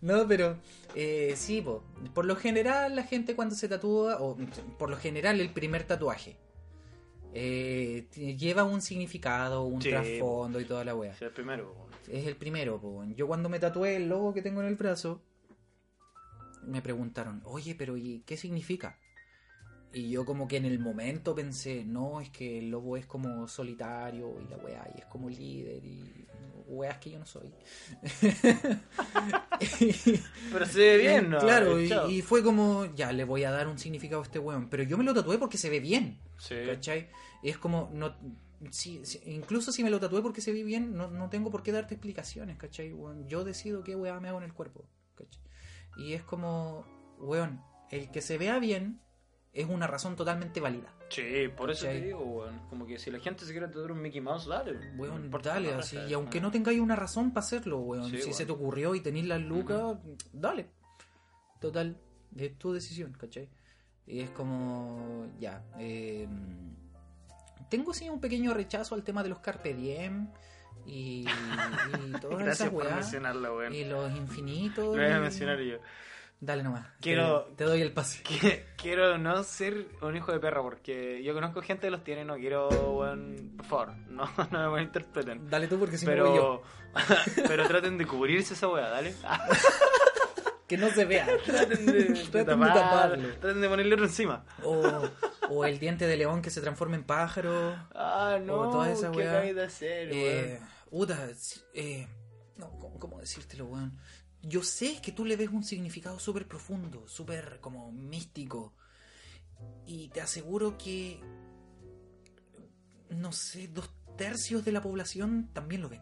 [0.01, 0.57] no, pero
[0.95, 1.83] eh, sí, po.
[2.13, 4.37] por lo general la gente cuando se tatúa, o
[4.77, 6.35] por lo general el primer tatuaje,
[7.39, 11.11] eh, lleva un significado, un Sí, trasfondo y toda la wea.
[11.11, 11.87] Es el primero.
[12.07, 13.03] Es el primero, po.
[13.15, 15.21] Yo cuando me tatué el logo que tengo en el brazo,
[16.63, 18.97] me preguntaron, oye, pero ¿y qué significa?
[19.93, 23.47] Y yo como que en el momento pensé, no, es que el lobo es como
[23.47, 26.25] solitario y la weá, y es como líder y
[26.67, 27.53] weas que yo no soy.
[30.51, 31.37] Pero se ve bien, ¿no?
[31.39, 34.69] Claro, y, fue como, ya, le voy a dar un significado a este weón.
[34.69, 36.19] Pero yo me lo tatué porque se ve bien.
[36.37, 36.55] Sí.
[36.65, 37.09] ¿Cachai?
[37.43, 38.15] Es como, no,
[38.71, 41.63] si, si- incluso si me lo tatué porque se ve bien, no, no tengo por
[41.63, 42.91] qué darte explicaciones, ¿cachai?
[42.93, 44.85] Weón, yo decido qué weá me hago en el cuerpo,
[45.15, 45.41] ¿cachai?
[45.97, 46.85] Y es como,
[47.19, 47.61] weón,
[47.91, 48.99] el que se vea bien
[49.53, 50.93] es una razón totalmente válida.
[51.09, 51.99] Sí, por eso ¿Cachai?
[52.01, 52.59] te digo, weón.
[52.69, 54.73] Como que si la gente se quiere tatuar un Mickey Mouse, dale.
[54.93, 55.97] No Weón, importa dale, así.
[55.97, 58.33] Y aunque no tengáis una razón para hacerlo, weón, Sí, si weón.
[58.33, 59.97] se te ocurrió y tenéis las lucas,
[60.33, 60.67] dale.
[61.61, 61.97] Total,
[62.35, 63.49] es tu decisión, ¿cachai?
[64.05, 65.63] Y es como, ya.
[65.79, 66.27] eh,
[67.69, 70.27] tengo sí un pequeño rechazo al tema de los Carpe Diem
[70.85, 73.73] y, y todas Gracias esas por mencionarlo, weón.
[73.73, 74.85] Y los infinitos.
[74.85, 75.77] Lo voy a y- mencionar yo.
[76.39, 76.85] Dale nomás.
[77.01, 78.21] Quiero- Te, te doy el pase.
[78.21, 82.25] Que- quiero no ser un hijo de perra porque yo conozco gente que los tiene,
[82.25, 85.49] no quiero, weón, por favor, no, no me malinterpreten.
[85.49, 86.61] Dale tú porque si no voy yo.
[87.47, 89.15] Pero, traten de cubrirse esa weá, dale.
[90.67, 91.25] Que no se vea.
[91.45, 93.29] traten de, de Traten de tapar, taparlo.
[93.39, 94.43] traten de ponerle otro encima.
[94.63, 94.83] O,
[95.49, 97.75] o el diente de león que se transforma en pájaro.
[97.93, 99.41] Ah, no, O toda esa ¿qué weá.
[99.53, 100.59] de hacer, Eh?
[100.91, 101.27] Uta,
[101.73, 102.07] eh,
[102.57, 103.97] no, ¿cómo, cómo decírtelo, weón?
[104.41, 108.73] Yo sé que tú le ves un significado súper profundo, súper como místico.
[109.85, 111.19] Y te aseguro que,
[113.09, 116.01] no sé, dos tercios de la población también lo ven.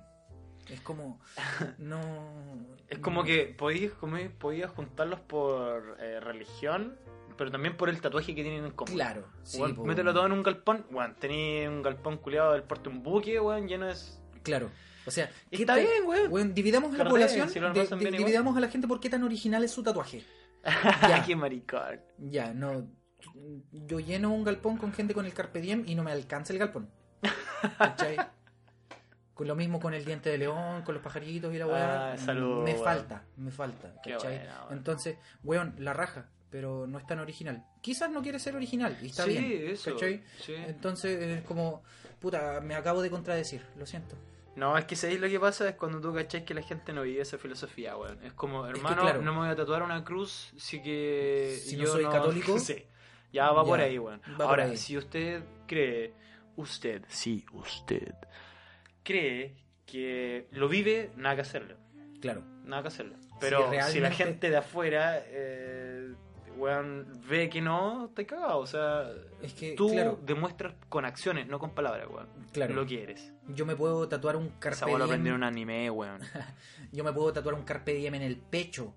[0.70, 1.20] Es como,
[1.78, 2.68] no...
[2.88, 3.94] Es como que podías,
[4.38, 6.98] podías juntarlos por eh, religión,
[7.38, 8.96] pero también por el tatuaje que tienen en común.
[8.96, 12.64] Claro, sí, Weón, po, mételo todo en un galpón, weón, tenía un galpón culiado del
[12.64, 13.96] porte un buque, weón, lleno de...
[14.44, 14.70] Claro.
[15.06, 16.32] O sea, ¿qué está bien, weón.
[16.32, 18.26] weón, dividamos a la población, si lo de- pasan de- bien igual.
[18.28, 20.24] dividamos a la gente por qué tan original es su tatuaje.
[20.64, 22.02] ¡Ay, qué maricón!
[22.18, 22.88] Ya, no.
[23.72, 26.60] Yo lleno un galpón con gente con el Carpe Diem y no me alcanza el
[26.60, 26.90] galpón.
[27.78, 28.18] ¿Cachai?
[29.34, 32.14] Con lo mismo con el diente de león, con los pajaritos y la weá.
[32.14, 32.34] Ah,
[32.64, 33.94] me falta, me falta.
[34.02, 34.38] ¿Cachai?
[34.38, 34.66] buena.
[34.72, 37.66] Entonces, weón, la raja, pero no es tan original.
[37.82, 39.72] Quizás no quiere ser original y está sí, bien.
[39.72, 39.92] eso.
[39.92, 40.24] ¿Cachai?
[40.40, 40.54] sí.
[40.56, 41.84] Entonces es como,
[42.22, 44.16] puta, me acabo de contradecir, lo siento.
[44.56, 47.02] No, es que sabéis lo que pasa es cuando tú cacháis que la gente no
[47.02, 48.24] vive esa filosofía, weón.
[48.24, 49.22] Es como, que, hermano, claro.
[49.22, 52.58] no me voy a tatuar una cruz si que Si no yo soy católico.
[52.60, 52.86] sí.
[53.34, 54.22] Ya va por ahí, weón.
[54.38, 54.78] por Ahora, ahí.
[54.78, 56.14] si usted cree,
[56.56, 58.16] usted, sí, usted,
[59.04, 61.76] cree que lo vive, nada que hacerle.
[62.22, 62.46] Claro.
[62.64, 63.18] Nada que hacerle.
[63.42, 66.16] Pero si la realmente- gente de afuera, eh,
[66.58, 68.60] weón, ve que no, te cagado.
[68.60, 69.10] O sea,
[69.42, 72.28] Es que, tú claro, demuestras con acciones, no con palabras, weón.
[72.52, 72.74] Claro.
[72.74, 73.32] Lo que eres.
[73.50, 75.36] yo me puedo tatuar un Esa Carpe weón lo aprendí en Diem.
[75.36, 76.22] un anime, weón.
[76.92, 78.94] Yo me puedo tatuar un Carpe Diem en el pecho,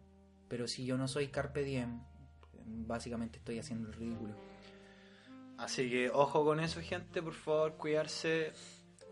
[0.49, 2.01] pero si yo no soy Carpe Diem,
[2.65, 4.35] básicamente estoy haciendo el ridículo.
[5.57, 8.53] Así que ojo con eso, gente, por favor, cuidarse.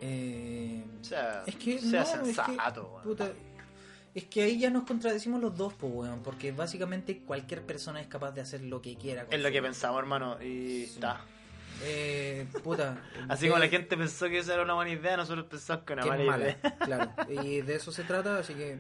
[0.00, 3.02] Eh, O sea, es que sea no, es que, sensato, weón.
[3.02, 3.32] puta,
[4.16, 8.06] es que ahí ya nos contradecimos los dos, po, weón, porque básicamente cualquier persona es
[8.08, 9.24] capaz de hacer lo que quiera.
[9.26, 10.42] con Es lo que pensamos, hermano.
[10.42, 11.20] Y está.
[11.82, 12.98] Eh, puta.
[13.28, 15.92] Así de- como la gente pensó que esa era una buena idea, nosotros pensamos que
[15.92, 16.76] era una mala mala, idea.
[16.78, 17.10] claro.
[17.44, 18.78] Y de eso se trata, así que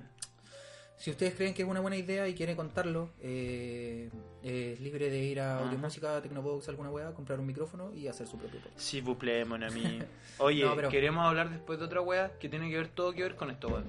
[0.96, 4.08] si ustedes creen que es una buena idea y quieren contarlo, eh,
[4.42, 5.58] es libre de ir a.
[5.58, 8.78] Audiomúsica, Tecnobox, alguna weá, comprar un micrófono y hacer su propio podcast.
[8.80, 9.98] Si vous plaît, mon ami.
[10.38, 13.22] Oye, No, pero- queremos hablar después de otra wea que tiene que ver todo que
[13.22, 13.84] ver con esto, weón.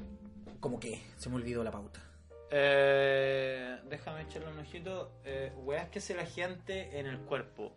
[0.60, 2.02] Como que Se me olvidó la pauta.
[2.50, 5.12] Eh, déjame echarle un ojito.
[5.24, 7.74] Eh, weas que se la gente en el cuerpo.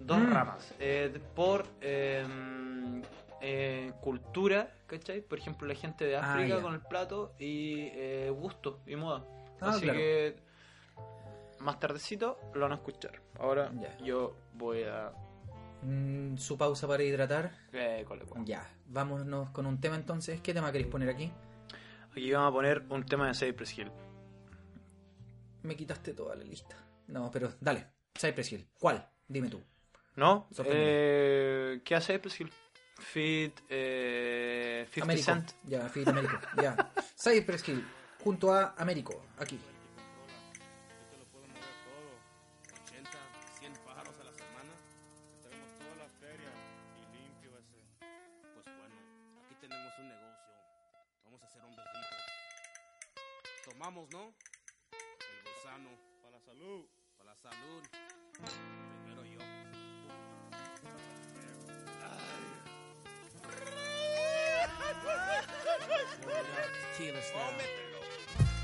[0.00, 0.32] Dos mm.
[0.32, 0.74] ramas.
[0.78, 3.02] Eh, por em,
[3.40, 5.20] eh, cultura, ¿cachai?
[5.20, 9.24] Por ejemplo, la gente de ah, África con el plato y gusto y moda.
[9.60, 10.36] Ah, Así que
[11.60, 13.20] más tardecito lo van a escuchar.
[13.38, 13.72] Ahora
[14.02, 15.12] yo voy a.
[15.82, 17.52] Mm, su pausa para hidratar.
[18.44, 20.40] Ya, vámonos con un tema entonces.
[20.40, 21.32] ¿Qué tema queréis poner aquí?
[22.20, 23.90] que íbamos a poner un tema de Cypress Hill.
[25.62, 26.76] Me quitaste toda la lista.
[27.08, 27.86] No, pero dale,
[28.18, 28.68] Cypress Hill.
[28.78, 29.08] ¿Cuál?
[29.26, 29.62] Dime tú.
[30.16, 30.48] ¿No?
[30.64, 32.50] Eh, ¿Qué hace Cypress Hill?
[32.98, 35.54] Fit eh, 50 Américo.
[35.64, 36.38] Ya, Fit Américo.
[36.60, 36.92] ya.
[37.16, 37.64] Cypress
[38.22, 39.58] junto a Américo, aquí.
[53.88, 54.34] tomamos, ¿no?
[54.92, 55.90] El gusano.
[56.22, 56.84] Para la salud.
[57.16, 57.82] Para la salud.
[59.04, 59.38] Primero yo.
[66.96, 67.20] Tequila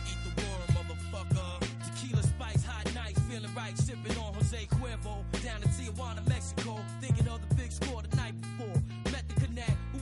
[0.06, 1.52] Eat the worm, motherfucker.
[1.84, 3.78] Tequila spice, hot night, feeling right.
[3.78, 5.24] Sipping on Jose Cuervo.
[5.42, 6.78] Down in Tijuana, Mexico.
[7.00, 9.03] Thinking of the big score the night before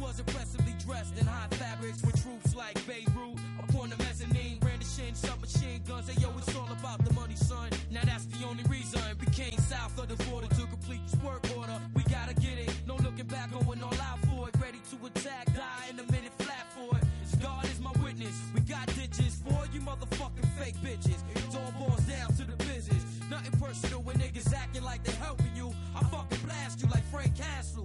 [0.03, 4.59] was impressively dressed in high fabrics with troops like Beirut upon the mezzanine.
[4.59, 7.71] Brandishing submachine guns, hey yo, it's all about the money, son.
[7.91, 9.01] Now that's the only reason.
[9.21, 11.79] We came south of the border to complete this work order.
[11.95, 14.57] We gotta get it, no looking back, going all out for it.
[14.61, 17.05] Ready to attack, die in a minute flat for it.
[17.41, 21.23] God is my witness, we got ditches for you motherfucking fake bitches.
[21.35, 23.03] It all boils down to the business.
[23.31, 25.73] Nothing personal when niggas acting like they're helping you.
[25.95, 27.82] I fucking blast you like Frank Castle.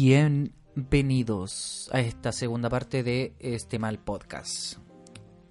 [0.00, 4.78] Bienvenidos a esta segunda parte de este mal podcast.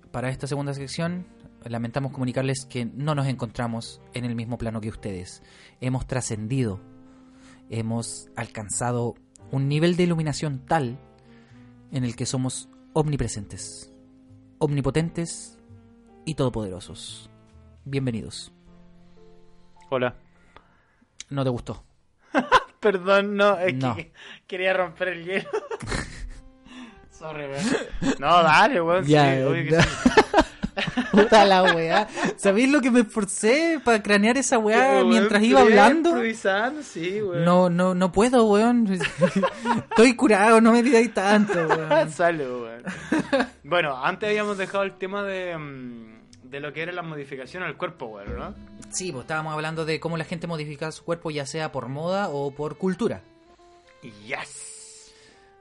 [0.10, 1.28] Para esta segunda sección,
[1.66, 5.43] lamentamos comunicarles que no nos encontramos en el mismo plano que ustedes.
[5.82, 6.80] Hemos trascendido,
[7.70, 9.16] hemos alcanzado
[9.52, 10.98] un nivel de iluminación tal
[11.91, 13.91] en el que somos omnipresentes,
[14.60, 15.60] omnipotentes
[16.24, 17.30] y todopoderosos.
[17.84, 18.54] Bienvenidos.
[19.89, 20.16] Hola.
[21.30, 21.87] No te gustó.
[22.80, 23.96] Perdón, no, es No.
[23.96, 24.12] que
[24.48, 25.50] quería romper el hielo.
[27.12, 27.66] Sorry, weón.
[28.20, 29.06] No, dale, weón.
[29.06, 29.90] sí, obvio que sí.
[31.12, 32.08] Puta la weá.
[32.36, 36.10] ¿Sabéis lo que me esforcé para cranear esa weá Pero, mientras weón, iba hablando?
[36.10, 37.44] improvisando, sí, weón.
[37.44, 38.88] No, no, no puedo, weón.
[39.90, 42.12] Estoy curado, no me pidáis tanto, weón.
[42.12, 42.84] Salud, weón.
[43.64, 46.07] Bueno, antes habíamos dejado el tema de, mm,
[46.50, 48.56] de lo que era la modificación al cuerpo, weón, ¿no?
[48.89, 52.30] Sí, pues estábamos hablando de cómo la gente modifica su cuerpo, ya sea por moda
[52.30, 53.22] o por cultura.
[54.26, 55.14] Yes.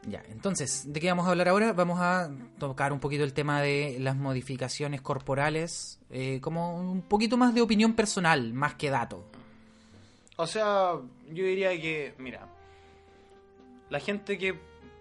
[0.09, 1.72] Ya, entonces, ¿de qué vamos a hablar ahora?
[1.72, 7.37] Vamos a tocar un poquito el tema de las modificaciones corporales, eh, como un poquito
[7.37, 9.24] más de opinión personal, más que dato.
[10.37, 10.93] O sea,
[11.32, 12.47] yo diría que, mira,
[13.91, 14.55] la gente que,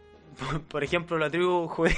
[0.70, 1.96] por ejemplo, la tribu judía,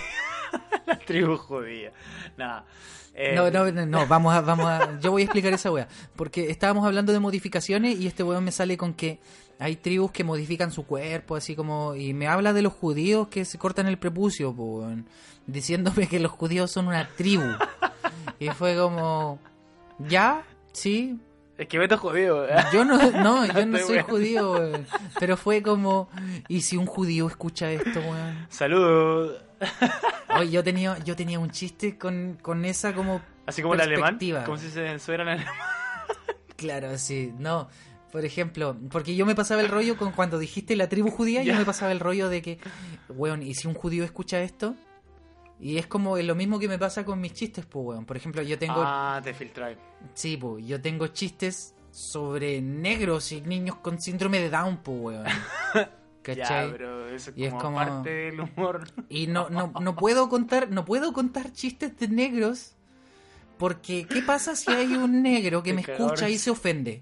[0.87, 1.91] la tribu judía,
[2.37, 2.65] nada.
[3.13, 6.49] eh, No, no, no, vamos a, vamos a, yo voy a explicar esa wea, porque
[6.49, 9.19] estábamos hablando de modificaciones y este weón me sale con que
[9.59, 13.43] hay tribus que modifican su cuerpo, así como, y me habla de los judíos que
[13.43, 14.55] se cortan el prepucio,
[15.47, 17.45] diciéndome que los judíos son una tribu.
[18.39, 19.39] Y fue como,
[19.97, 21.17] ya, sí,
[21.57, 22.55] Es que Beto es judío, ¿eh?
[22.71, 24.85] yo no, no, yo no soy judío, weón,
[25.19, 26.09] pero fue como,
[26.47, 28.45] ¿y si un judío escucha esto, weón?
[28.49, 29.31] Salud.
[30.37, 34.19] Oye, yo tenía, yo tenía un chiste con, con esa como Así como el alemán,
[34.45, 35.53] como si se suena en alemán.
[36.57, 37.69] Claro, sí, no.
[38.11, 41.55] Por ejemplo, porque yo me pasaba el rollo con cuando dijiste la tribu judía, yo
[41.55, 42.59] me pasaba el rollo de que,
[43.09, 44.75] weón, ¿y si un judío escucha esto?
[45.59, 48.05] Y es como lo mismo que me pasa con mis chistes, pues, weón.
[48.05, 49.77] Por ejemplo, yo tengo, Ah, te filtráis.
[50.13, 55.25] sí, pues, yo tengo chistes sobre negros y niños con síndrome de Down, pues, weón.
[56.27, 56.71] Ya, ¿Cachai?
[56.73, 58.83] pero eso es Y es como, parte del humor.
[59.07, 62.73] Y no, no, no puedo contar, no puedo contar chistes de negros
[63.57, 67.01] porque ¿qué pasa si hay un negro que me escucha y se ofende?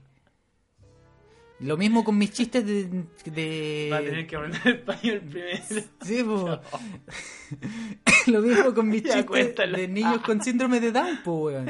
[1.61, 3.05] Lo mismo con mis chistes de...
[3.31, 3.89] de...
[3.91, 5.63] Va a tener que aprender español primero.
[6.01, 6.59] Sí, po.
[8.27, 9.77] Lo mismo con mis Ya, chistes cuéntalo.
[9.77, 11.67] de niños con síndrome de Down, po, weón.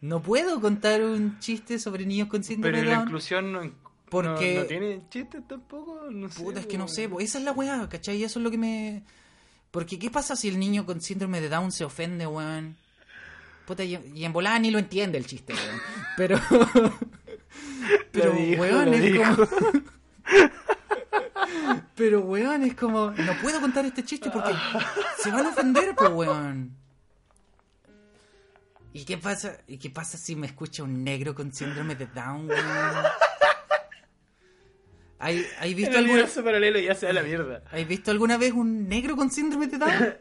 [0.00, 3.08] No puedo contar un chiste sobre niños con síndrome Pero de la Down.
[3.08, 3.72] inclusión no,
[4.10, 6.08] Porque- no, no tiene chistes tampoco.
[6.10, 7.18] No sé, Puta, es que no sé, po.
[7.20, 8.22] esa es la weá, ¿cachai?
[8.22, 9.02] Eso es lo que me...
[9.70, 12.76] Porque ¿qué pasa si el niño con síndrome de Down se ofende, weón?
[13.64, 15.80] Puta, y en volada ni lo entiende el chiste, weón.
[16.18, 16.38] Pero...
[18.10, 19.46] Pero, dijo, weón, es como...
[21.94, 23.10] Pero, weón, es como...
[23.10, 24.52] No puedo contar este chiste porque
[25.18, 26.76] se van a ofender, pues, weón.
[28.94, 29.56] ¿Y qué pasa?
[29.66, 32.62] ¿Y qué pasa si me escucha un negro con síndrome de Down, weón?
[35.18, 37.62] ¿Hay, ¿hay visto El alguna, paralelo ya se da la mierda.
[37.70, 39.92] ¿Hay visto alguna vez un negro con síndrome de Down?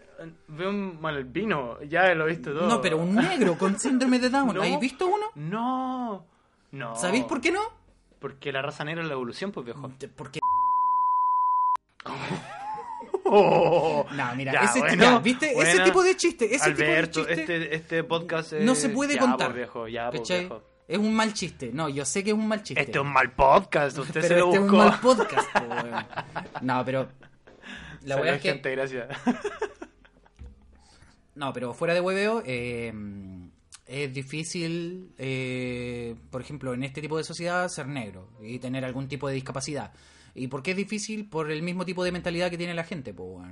[0.48, 2.68] Veo un malvino, ya lo he visto todo.
[2.68, 4.50] No, pero un negro con síndrome de Down.
[4.54, 4.62] No.
[4.62, 5.26] ¿Hay visto uno?
[5.34, 6.28] No.
[6.72, 6.96] No.
[6.96, 7.62] ¿Sabéis por qué no?
[8.20, 9.92] Porque la raza negra es la evolución, pues viejo.
[10.16, 10.40] Porque...
[13.34, 14.06] Oh.
[14.14, 15.54] No, mira, Ya, ese, bueno, ya, ¿viste?
[15.58, 18.90] ese tipo de chiste, ese Alberto, tipo de chiste este, este podcast no eh, se
[18.90, 19.48] puede ya, contar.
[19.48, 20.64] pues, viejo, ya, pues, viejo.
[20.88, 21.70] Es un mal chiste.
[21.72, 22.82] No, yo sé que es un mal chiste.
[22.82, 24.78] Este es un mal podcast, usted pero se lo este es un buscó.
[24.78, 25.50] mal podcast.
[26.62, 27.08] No, pero...
[28.04, 28.50] La verdad es que...
[28.52, 29.08] gente, gracias.
[31.36, 32.92] No, pero fuera de hueveo, eh,
[33.92, 39.08] es difícil, eh, por ejemplo, en este tipo de sociedad, ser negro y tener algún
[39.08, 39.92] tipo de discapacidad.
[40.34, 41.28] ¿Y por qué es difícil?
[41.28, 43.48] Por el mismo tipo de mentalidad que tiene la gente, pues.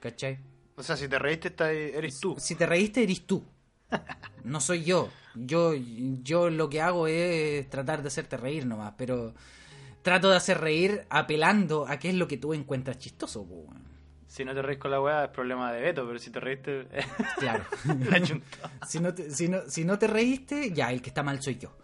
[0.00, 0.38] ¿Cachai?
[0.76, 2.36] O sea, si te reíste, está- eres tú.
[2.38, 3.44] Si te reíste, eres tú.
[4.44, 5.08] No soy yo.
[5.34, 9.34] Yo, yo lo que hago es tratar de hacerte reír nomás, pero
[10.02, 13.66] trato de hacer reír apelando a qué es lo que tú encuentras chistoso, pues.
[14.36, 16.86] Si no te reís con la weá, es problema de Beto, pero si te reíste,
[17.38, 17.64] Claro.
[18.10, 18.70] la chunta.
[18.86, 21.56] Si no, te, si, no, si no te reíste, ya, el que está mal soy
[21.56, 21.74] yo.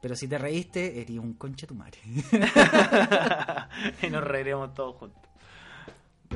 [0.00, 1.98] Pero si te reíste, eres un concha tu madre.
[4.02, 5.20] y nos reiremos todos juntos.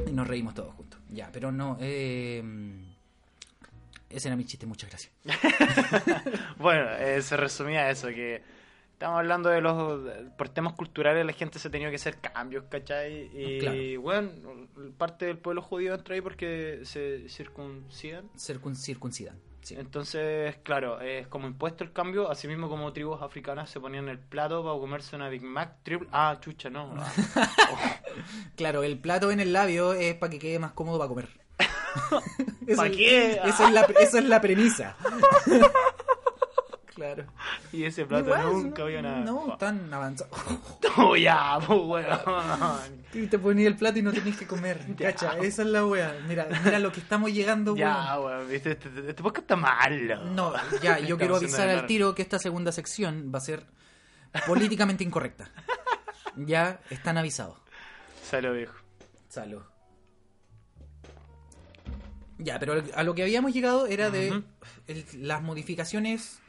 [0.08, 0.98] y nos reímos todos juntos.
[1.08, 1.76] Ya, pero no.
[1.80, 2.42] Eh,
[4.10, 5.12] ese era mi chiste, muchas gracias.
[6.58, 8.42] Bueno, eh, se resumía eso, que
[8.94, 10.00] estamos hablando de los...
[10.38, 13.30] Por temas culturales la gente se ha tenido que hacer cambios, ¿cachai?
[13.34, 14.00] Y Claro.
[14.00, 14.30] bueno,
[14.96, 18.28] parte del pueblo judío entra ahí porque se circuncidan.
[18.36, 19.36] Circun, circuncidan.
[19.62, 19.76] Sí.
[19.78, 24.18] Entonces, claro, es como impuesto el cambio, así mismo como tribus africanas se ponían el
[24.18, 26.06] plato para comerse una Big Mac triple.
[26.12, 26.94] Ah, chucha, no.
[28.56, 31.28] Claro, el plato en el labio es para que quede más cómodo para comer.
[32.66, 33.40] Eso ¿Pa es- qué?
[33.44, 34.96] Esa es, la, esa es la premisa.
[36.94, 37.24] Claro.
[37.72, 39.18] Y ese plato Igual, nunca no, había nada.
[39.20, 40.30] No, tan avanzado.
[40.96, 43.04] No, ya, pues, weón.
[43.12, 44.80] Y te ponía el plato y no tenías que comer.
[44.98, 46.14] Cacha, esa es la wea.
[46.28, 48.26] Mira, mira lo que estamos llegando, Ya, weón.
[48.36, 50.24] weón, viste, este, este podcast está malo.
[50.26, 53.66] No, ya, yo quiero avisar al tiro que esta segunda sección va a ser
[54.46, 55.50] políticamente incorrecta.
[56.36, 57.58] Ya están avisados.
[58.22, 58.74] Salud, viejo.
[59.28, 59.62] Salud.
[62.38, 64.42] Ya, pero a lo que habíamos llegado era de
[64.88, 66.40] el- las modificaciones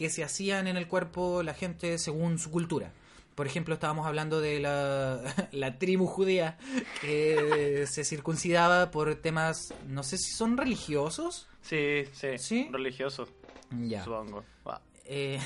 [0.00, 2.90] que se hacían en el cuerpo la gente según su cultura.
[3.34, 5.20] Por ejemplo, estábamos hablando de la,
[5.52, 6.56] la tribu judía
[7.02, 11.48] que se circuncidaba por temas, no sé si son religiosos.
[11.60, 12.68] Sí, sí, ¿Sí?
[12.72, 13.28] Religioso,
[13.78, 14.02] Ya.
[14.02, 14.42] supongo.
[15.04, 15.38] Eh,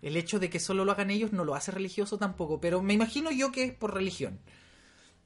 [0.00, 2.94] el hecho de que solo lo hagan ellos no lo hace religioso tampoco, pero me
[2.94, 4.38] imagino yo que es por religión.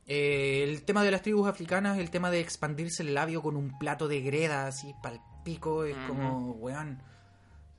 [0.07, 3.79] Eh, el tema de las tribus africanas, el tema de expandirse el labio con un
[3.79, 6.07] plato de greda así pal pico, es Ujú.
[6.09, 7.03] como, weón,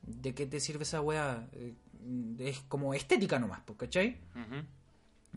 [0.05, 1.47] ¿de qué te sirve esa weá?
[1.53, 1.73] Eh,
[2.39, 4.17] es como estética nomás, ¿cachai?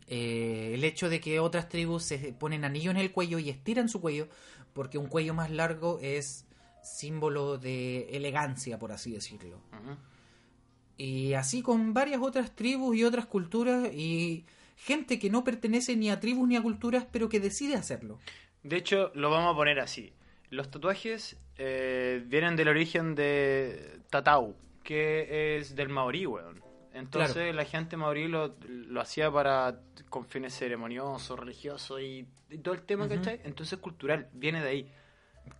[0.07, 3.89] Eh, el hecho de que otras tribus se ponen anillo en el cuello y estiran
[3.89, 4.29] su cuello,
[4.73, 6.47] porque un cuello más largo es
[6.83, 9.61] símbolo de elegancia, por así decirlo.
[10.97, 14.45] Y así con varias otras tribus y otras culturas y
[14.77, 18.19] gente que no pertenece ni a tribus ni a culturas, pero que decide hacerlo.
[18.63, 20.13] De hecho, lo vamos a poner así.
[20.51, 26.63] Los tatuajes eh, vienen del origen de Tatau, que es del maorí, weón.
[26.95, 27.53] Entonces Claro.
[27.53, 32.83] la gente maorí lo, lo hacía para con fines ceremoniosos, religiosos y, y todo el
[32.83, 33.09] tema.
[33.09, 33.41] ¿cachai?
[33.45, 34.93] Entonces es cultural, viene de ahí.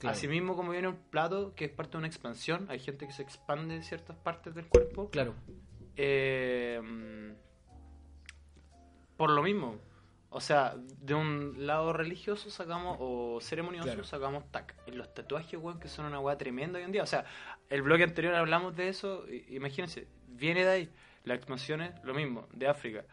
[0.05, 3.23] Asimismo como viene un plato que es parte de una expansión, hay gente que se
[3.23, 5.11] expande en ciertas partes del cuerpo.
[5.11, 5.35] Claro.
[5.97, 6.81] Eh,
[9.17, 9.77] por lo mismo.
[10.31, 14.05] O sea, de un lado religioso sacamos, o ceremonioso, Claro.
[14.05, 14.75] sacamos tac.
[14.93, 17.03] Los tatuajes, weón, que son una weá tremenda hoy en día.
[17.03, 17.25] O sea,
[17.71, 19.25] el bloque anterior hablamos de eso.
[19.49, 20.91] Imagínense, viene de ahí.
[21.25, 23.05] Las expansiones, lo mismo, de África.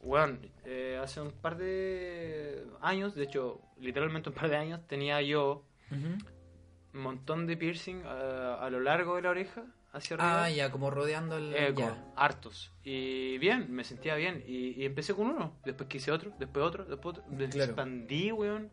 [0.00, 5.20] Weón, eh, hace un par de años, de hecho, literalmente un par de años, tenía
[5.22, 9.64] yo un montón de piercing eh, a lo largo de la oreja,
[9.94, 10.44] hacia arriba.
[10.44, 11.54] Ah, ya, como rodeando el...
[11.54, 12.04] Eh, ya.
[12.16, 12.72] hartos.
[12.82, 14.42] Y bien, me sentía bien.
[14.46, 17.24] Y, y empecé con uno, después quise otro, después otro, después otro.
[17.36, 17.64] Claro.
[17.64, 18.70] expandí, weón.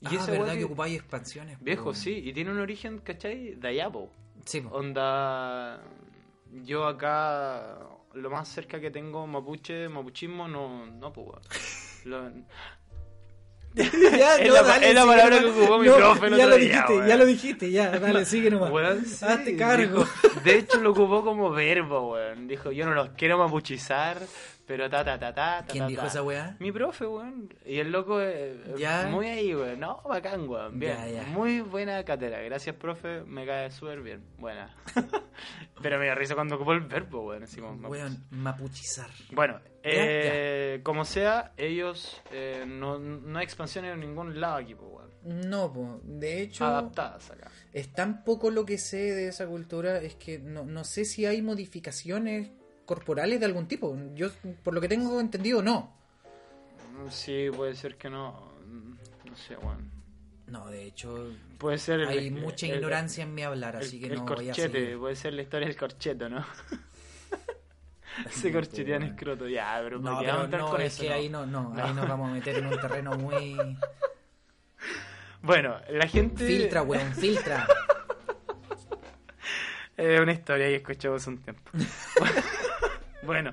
[0.00, 1.58] Y ah, esa verdad que que- ocupáis expansiones.
[1.60, 1.94] Viejo, po.
[1.94, 2.12] sí.
[2.24, 3.54] Y tiene un origen, ¿cachai?
[3.56, 4.10] De allá, po.
[4.46, 4.70] Sí, po.
[4.76, 5.82] Onda.
[6.64, 7.78] Yo acá,
[8.14, 11.40] lo más cerca que tengo, mapuche, mapuchismo, no, no, weón.
[12.06, 12.32] Lo-
[13.74, 16.56] ya, Es la- es la sigue palabra que ocupó mi No, profe el ya lo
[16.56, 18.70] dijiste, ya lo dijiste, ya, dale, sigue nomás.
[18.70, 20.04] Weón, sí, Hazte cargo.
[20.04, 22.48] dijo- de hecho, lo ocupó como verbo, weón.
[22.48, 24.18] Dijo, yo no los quiero mapuchizar,
[24.70, 26.06] pero ta, ta, ta, ta, ta, ¿Quién ta, dijo ta.
[26.06, 26.54] esa weá?
[26.60, 27.52] Mi profe, weón.
[27.66, 29.08] Y el loco, eh, Ya.
[29.10, 29.80] muy ahí, weón.
[29.80, 30.78] No, bacán, weón.
[30.78, 30.96] Bien.
[30.96, 31.22] Ya, ya.
[31.24, 32.40] Muy buena cátedra.
[32.42, 33.22] Gracias, profe.
[33.24, 34.22] Me cae súper bien.
[34.38, 34.72] Buena.
[35.82, 37.42] pero me da risa cuando ocupó el verbo, weón.
[37.42, 39.10] Así como, Weón, mapuchizar.
[39.32, 44.88] bueno, eh, como sea, ellos eh, no, no hay expansiones en ningún lado aquí, pues,
[44.88, 45.50] weón.
[45.50, 46.00] No, po.
[46.04, 46.64] de hecho...
[46.64, 47.50] Adaptadas acá.
[47.72, 51.26] Es tan poco lo que sé de esa cultura, es que no, no sé si
[51.26, 52.52] hay modificaciones
[52.94, 53.96] corporales de algún tipo.
[54.16, 54.30] Yo,
[54.64, 55.92] por lo que tengo entendido, no.
[57.08, 58.50] Sí, puede ser que no.
[59.24, 59.88] No sé, weón.
[60.48, 62.00] No, de hecho, Puede ser.
[62.00, 64.98] el- hay mucha el- ignorancia en mi hablar, así que no voy a corchete, seguir.
[64.98, 66.44] puede ser la historia del corcheto, ¿no?
[68.30, 71.14] Se corchetean escroto, ya, pero No, ¿para qué pero no, con es eso, que no?
[71.14, 71.84] ahí no, no, No.
[71.84, 73.56] ahí nos vamos a meter en un terreno muy...
[75.42, 76.44] Bueno, la gente.
[76.44, 77.66] Filtra, weón, filtra.
[79.96, 81.70] Es una historia que escuchamos un tiempo.
[83.22, 83.52] Bueno,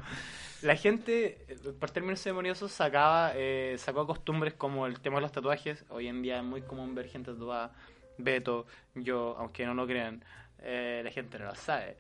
[0.62, 1.46] la gente,
[1.80, 5.86] por términos ceremoniosos, sacaba, eh, sacó costumbres como el tema de los tatuajes.
[5.90, 7.72] Hoy en día es muy común ver gente tatuada.
[8.18, 8.66] Beto,
[8.96, 10.24] yo, aunque no lo crean,
[10.60, 11.98] eh, la gente no lo sabe.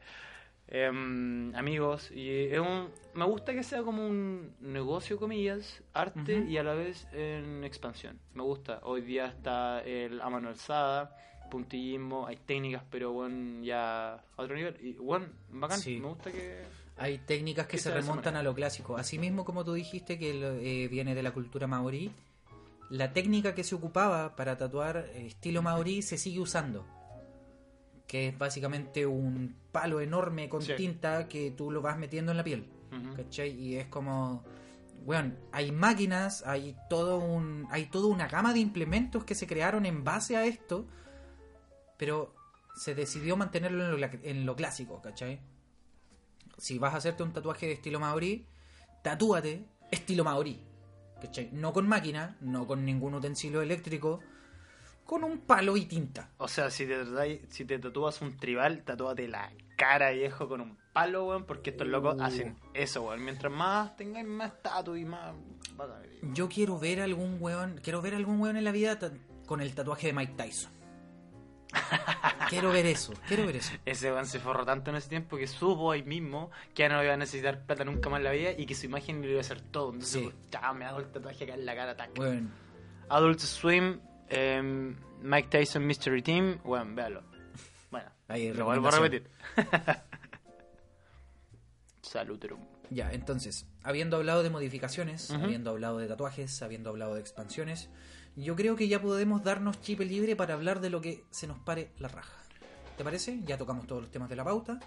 [0.70, 6.57] Em, amigos, y es un, me gusta que sea como un negocio, comillas, arte y
[6.57, 8.20] a la vez en expansión.
[8.34, 8.80] Me gusta.
[8.84, 11.15] Hoy día está el a mano alzada,
[11.49, 14.76] puntillismo, hay técnicas, pero bueno, ya a otro nivel.
[14.82, 15.99] Y bueno, bacán, Sí.
[16.01, 16.63] me gusta que.
[17.00, 18.98] Hay técnicas que se remontan a lo clásico.
[18.98, 20.32] Asimismo, como tú dijiste que
[20.84, 22.12] eh, viene de la cultura maorí,
[22.89, 26.86] la técnica que se ocupaba para tatuar eh, estilo maorí se sigue usando.
[28.08, 30.74] Que es básicamente un palo enorme con Sí.
[30.78, 32.68] tinta que tú lo vas metiendo en la piel.
[33.16, 33.50] ¿Cachai?
[33.52, 34.43] Y es como.
[35.06, 37.68] Bueno, hay máquinas, hay todo un.
[37.70, 40.86] hay toda una gama de implementos que se crearon en base a esto.
[41.98, 42.34] Pero
[42.76, 45.39] se decidió mantenerlo en lo, en lo clásico, ¿cachai?
[46.58, 48.45] Si vas a hacerte un tatuaje de estilo maorí,
[49.03, 50.62] tatúate estilo maorí.
[51.22, 51.49] ¿Cachai?
[51.51, 54.20] No con máquina, no con ningún utensilio eléctrico,
[55.03, 56.30] con un palo y tinta.
[56.38, 60.78] O sea, si te, si te tatúas un tribal, tatúate la cara, viejo, con un
[60.93, 62.24] palo, weón, porque estos locos Uh.
[62.24, 63.24] hacen eso, weón.
[63.24, 65.34] Mientras más tengáis más estatus y más...
[66.34, 68.99] Yo quiero ver algún weón, quiero ver algún weón en la vida
[69.45, 70.72] con el tatuaje de Mike Tyson.
[72.50, 73.74] quiero ver eso, quiero ver eso.
[73.86, 77.04] Ese weón se forró tanto en ese tiempo que supo ahí mismo que ya no
[77.04, 79.38] iba a necesitar plata nunca más en la vida y que su imagen le iba
[79.38, 79.93] a hacer todo.
[79.93, 80.32] Entonces, Sí.
[80.52, 82.18] ya me hago el tatuaje acá en la cara, tac.
[82.18, 82.52] Weón,
[83.10, 87.24] Adult Swim, em, Mike Tyson Mystery Team, weón, véalo.
[87.91, 89.30] Bueno, Ahí, lo vuelvo a repetir.
[92.02, 92.60] Saluterum.
[92.89, 95.43] Ya, entonces, habiendo hablado de modificaciones, Ujú.
[95.43, 97.89] habiendo hablado de tatuajes, habiendo hablado de expansiones,
[98.44, 101.58] yo creo que ya podemos darnos chip libre para hablar de lo que se nos
[101.60, 102.38] pare la raja.
[102.96, 103.40] ¿Te parece?
[103.46, 104.80] Ya tocamos todos los temas de la pauta.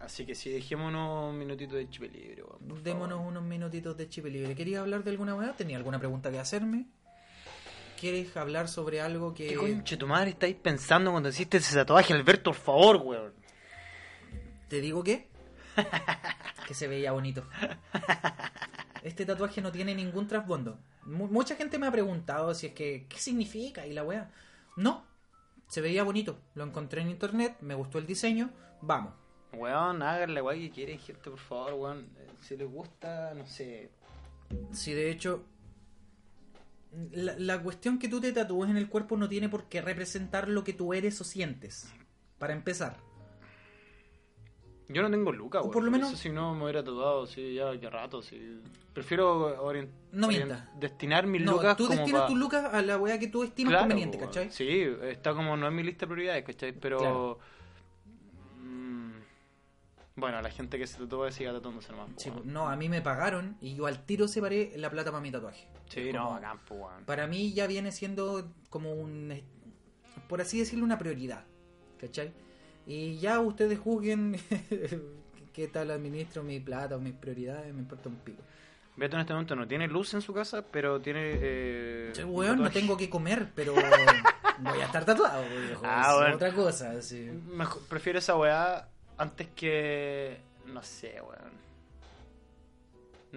[0.00, 2.42] Así que sí, dejémonos un minutito de chip libre,
[2.82, 3.28] Démonos favor.
[3.28, 4.54] unos minutitos de chip libre.
[4.54, 5.54] ¿Quería hablar de alguna manera?
[5.54, 6.86] ¿Tenía alguna pregunta que hacerme?
[7.98, 9.48] ¿Quieres hablar sobre algo que...
[9.48, 13.32] ¿Qué conche tu madre estáis pensando cuando hiciste ese tatuaje, Alberto, por favor, weón?
[14.68, 15.28] ¿Te digo qué?
[16.66, 17.46] que se veía bonito.
[19.02, 20.78] Este tatuaje no tiene ningún trasfondo.
[21.06, 23.86] Mu- mucha gente me ha preguntado si es que, ¿qué significa?
[23.86, 24.30] Y la wea.
[24.76, 25.04] No,
[25.68, 26.38] se veía bonito.
[26.54, 28.50] Lo encontré en internet, me gustó el diseño,
[28.82, 29.14] vamos.
[29.52, 32.08] Weón, háganle, weón, que quieren, gente, por favor, weón.
[32.18, 33.90] Eh, Si les gusta, no sé.
[34.72, 35.44] Si de hecho,
[37.12, 40.48] la, la cuestión que tú te tatúes en el cuerpo no tiene por qué representar
[40.48, 41.88] lo que tú eres o sientes.
[42.38, 42.96] Para empezar.
[44.88, 45.72] Yo no tengo lucas, O weón.
[45.72, 48.60] por lo menos- eso si no me hubiera tatuado, sí, ya que rato, sí.
[48.94, 50.28] Prefiero orient- No
[50.78, 53.72] destinar mis No, lucas tú destinas pa- tus lucas a la wea que tú estimas
[53.72, 54.18] Claro, conveniente.
[54.18, 54.50] ¿cachai?
[54.52, 56.72] Sí, está como no en mi lista de prioridades, ¿cachai?
[56.72, 56.98] Pero...
[56.98, 57.38] Claro.
[58.60, 59.10] mm,
[60.16, 62.08] bueno, la gente que se tatúa siga tatuándose nomás.
[62.16, 65.30] Sí, no, a mí me pagaron y yo al tiro separé la plata para mi
[65.30, 65.66] tatuaje.
[65.88, 67.04] Sí, Es no, pues, weón.
[67.04, 69.42] Para mí ya viene siendo como un,
[70.28, 71.44] por así decirlo, una prioridad.
[72.00, 72.32] ¿Cachai?
[72.86, 74.36] Y ya ustedes juzguen
[75.52, 78.42] qué tal administro mi plata o mis prioridades, me importa un pico.
[78.96, 81.20] Beto en este momento no tiene luz en su casa, pero tiene...
[81.34, 83.74] Eh, weón, no tengo que comer, pero
[84.60, 85.82] voy a estar tatuado, viejo.
[85.84, 86.34] Ah, es bueno.
[86.36, 87.28] otra cosa, sí.
[87.48, 90.38] Mejor- prefiero esa weá antes que...
[90.72, 91.52] No sé, weón.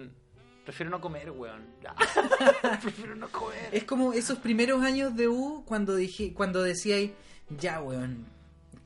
[0.08, 0.10] Mm,
[0.64, 1.62] Prefiero no comer, weón.
[2.82, 3.68] prefiero no comer.
[3.72, 7.14] Es como esos primeros años de U cuando dije, cuando decía ahí,
[7.50, 8.24] ya weón,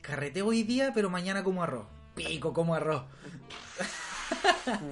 [0.05, 1.87] carreteo hoy día, pero mañana como arroz.
[2.13, 3.03] Pico como arroz.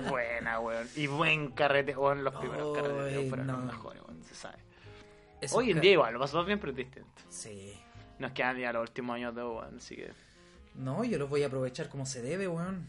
[0.09, 0.87] Buena, weón.
[0.95, 2.23] Y buen carrete, weón.
[2.23, 3.57] Los primeros Ay, carreteros fueron no.
[3.57, 4.23] los mejores, weón.
[4.23, 4.57] Se sabe.
[5.51, 7.09] Hoy en día igual, lo pasamos bien, pero es distinto.
[7.29, 7.73] Sí.
[8.17, 10.11] Nos quedan ya los últimos años de weón, así que...
[10.75, 12.87] No, yo los voy a aprovechar como se debe, weón.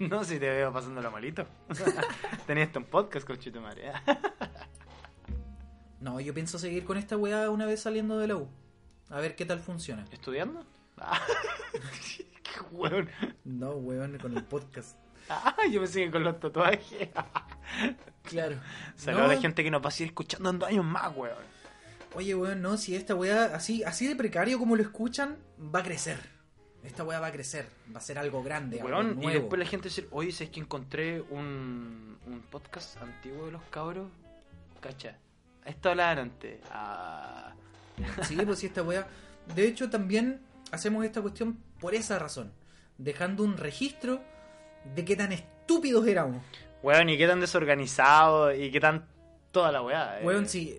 [0.00, 1.46] no, si te veo pasando lo malito.
[2.46, 3.92] Tenías un podcast, conchito madre.
[6.00, 8.48] No, yo pienso seguir con esta weá una vez saliendo de la U.
[9.08, 10.04] A ver qué tal funciona.
[10.12, 10.64] ¿Estudiando?
[12.42, 13.08] Qué weón.
[13.44, 14.96] No, weón, con el podcast.
[15.28, 17.08] Ah, yo me sigo con los tatuajes.
[18.22, 18.56] Claro.
[18.96, 21.14] Saludos No, a la gente que nos va a seguir escuchando en dos años más,
[21.14, 21.36] weón.
[22.14, 25.36] Oye, weón, no, si esta weá, así, así de precario como lo escuchan,
[25.74, 26.18] va a crecer.
[26.82, 29.66] Esta weá va a crecer, va a ser algo grande, algo Weón, y después la
[29.66, 34.08] gente dice, oye, ¿sabes que encontré un, un podcast antiguo de los cabros?
[34.80, 35.16] Cacha.
[35.66, 36.60] Esto hablaban antes.
[36.70, 37.52] Ah.
[38.22, 39.06] Sí, pues sí, esta weá.
[39.54, 40.40] De hecho, también
[40.70, 42.52] hacemos esta cuestión por esa razón.
[42.98, 44.20] Dejando un registro
[44.94, 46.42] de qué tan estúpidos éramos.
[46.82, 49.06] Weón, y qué tan desorganizado y qué tan
[49.52, 50.20] toda la weá.
[50.20, 50.24] eh.
[50.26, 50.78] Weón, sí,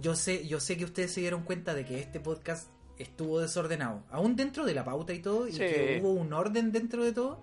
[0.00, 2.68] yo sé, yo sé que ustedes se dieron cuenta de que este podcast
[2.98, 4.04] estuvo desordenado.
[4.10, 5.58] Aún dentro de la pauta y todo, y Sí.
[5.58, 7.40] que hubo un orden dentro de todo.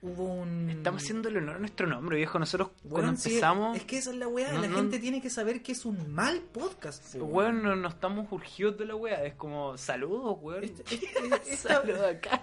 [0.00, 0.70] Hubo un...
[0.70, 2.38] Estamos haciendo el honor a nuestro nombre, viejo.
[2.38, 4.52] Nosotros cuando sí, empezamos, es que esa es la weá.
[4.52, 7.16] No, la no- gente tiene que saber que es un mal podcast.
[7.16, 9.24] po, weón, no, no estamos urgidos de la weá.
[9.24, 10.62] Es como, saludos, weón.
[10.62, 11.78] Este- este- esta,
[12.08, 12.42] acá.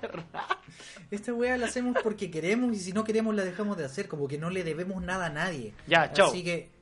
[1.11, 4.09] esta weá la hacemos porque queremos y si no queremos la dejamos de hacer.
[4.09, 5.73] Como que no le debemos nada a nadie.
[5.87, 6.27] Ya, chao.
[6.27, 6.74] Así que.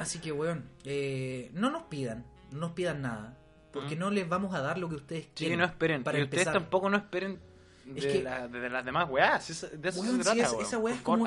[0.00, 3.36] Así que, weón, eh, no nos pidan, no nos pidan nada.
[3.72, 3.98] Porque Mm.
[4.00, 5.60] no les vamos a dar lo que ustedes Sí, quieren.
[5.60, 6.02] no esperen.
[6.02, 7.38] Para y ustedes tampoco no esperen
[7.84, 9.46] de, Es que- la- de las demás weás.
[9.80, 10.64] De eso Weón, se sí, trata, es- weón.
[10.64, 11.26] esa weá es como.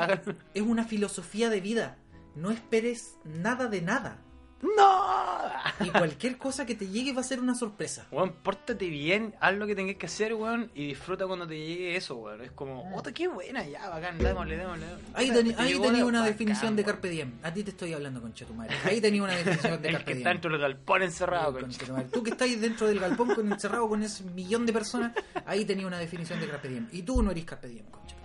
[0.53, 1.97] Es una filosofía de vida.
[2.36, 4.19] No esperes nada de nada.
[4.64, 5.86] ¡No!
[5.86, 8.07] Y cualquier cosa que te llegue va a ser una sorpresa.
[8.11, 11.95] Weón, pórtate bien, haz lo que tengas que hacer, weón, y disfruta cuando te llegue
[11.97, 12.41] eso, weón.
[12.41, 14.86] Es como, oh, qué buena, ya, bacán, démosle, démosle.
[15.14, 16.84] Ahí, Puta, teni- te ahí tenía una bacán, definición de.
[16.86, 17.34] Carpe Diem.
[17.43, 18.74] A ti te estoy hablando, concha tu madre.
[18.86, 20.18] Ahí tenía una definición de El Carpe que Diem.
[20.20, 21.86] está dentro del galpón encerrado, Concha concha.
[21.86, 22.07] tu madre.
[22.14, 25.11] Tú que estás dentro del galpón con, encerrado con ese millón de personas,
[25.45, 26.88] ahí tenía una definición de Carpe Diem.
[26.93, 28.22] Y tú no eres Carpe Diem, concha tu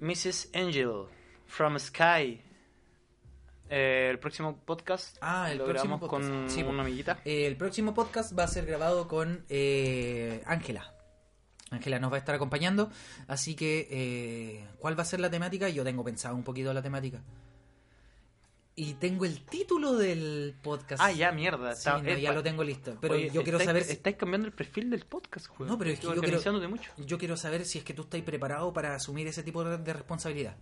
[0.00, 0.48] Mrs.
[0.54, 1.06] Angel
[1.46, 2.40] from Sky.
[3.68, 6.30] Eh, el próximo podcast Ah, el lo próximo grabamos podcast.
[6.30, 7.20] con Sí, una amiguita.
[7.24, 10.92] Eh, el próximo podcast va a ser grabado con eh, Ángela.
[11.70, 12.90] Ángela nos va a estar acompañando.
[13.28, 15.68] Así que, ¿cuál va a ser la temática?
[15.68, 17.22] Yo tengo pensado un poquito la temática.
[18.82, 21.02] Y tengo el título del podcast.
[21.02, 21.74] Ah, ya, mierda.
[21.74, 22.96] Sí, no, ya lo tengo listo.
[22.98, 25.68] Pero Oye, yo quiero estáis- saber si, Estáis cambiando el perfil del podcast, weón.
[25.70, 26.90] No, pero es que yo quiero- mucho.
[26.96, 29.92] yo quiero saber si es que tú estás preparado para asumir ese tipo de, de
[29.92, 30.56] responsabilidad.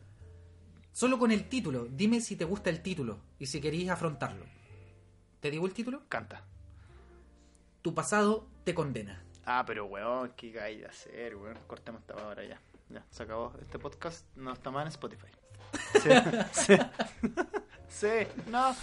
[0.90, 1.86] Solo con el título.
[1.88, 4.44] Dime si te gusta el título y si queréis afrontarlo.
[5.38, 6.02] ¿Te digo el título?
[6.08, 6.42] Canta.
[7.82, 9.22] Tu pasado te condena.
[9.44, 11.56] Ah, pero weón, qué hay de hacer, weón.
[11.68, 12.60] Cortemos esta ahora ya.
[12.88, 13.52] Ya, se acabó.
[13.62, 15.28] Este podcast no está más en Spotify.
[16.02, 16.10] Sí,
[16.52, 16.74] sí.
[17.88, 18.08] Sí,
[18.50, 18.74] no.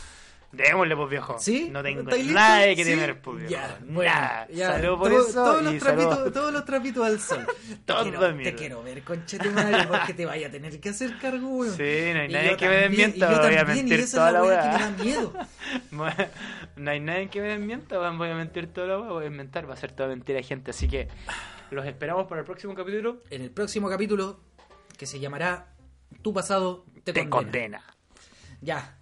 [0.51, 1.35] Démosle, pues viejo.
[1.37, 1.67] ¿Sí?
[1.69, 2.91] No tengo nada que ¿Sí?
[2.91, 3.51] temer, pues viejo.
[3.51, 4.11] Ya, bueno,
[4.53, 4.71] ya.
[4.71, 5.33] Salud por Todo- eso.
[5.43, 7.45] todos, los trapitos, todos los trapitos al sol.
[7.85, 11.17] Te quiero, te quiero ver, conche tu madre, porque te vaya a tener que hacer
[11.19, 11.75] cargo, weón.
[11.75, 13.99] Sí, no hay Y nadie que me también- desmienta, y yo voy a y mentir
[13.99, 14.71] esa toda es la la weá weá.
[14.71, 15.33] que me da miedo.
[16.77, 17.97] no hay nadie que me desmienta.
[18.11, 20.71] Voy a mentir toda la weá, voy a inventar, va a ser toda mentira, gente.
[20.71, 21.09] Así que
[21.71, 23.21] los esperamos para el próximo capítulo.
[23.29, 24.39] En el próximo capítulo,
[24.97, 25.73] que se llamará
[26.21, 27.79] Tu pasado te, Te condena.
[27.81, 27.94] condena.
[28.65, 28.97] Ya.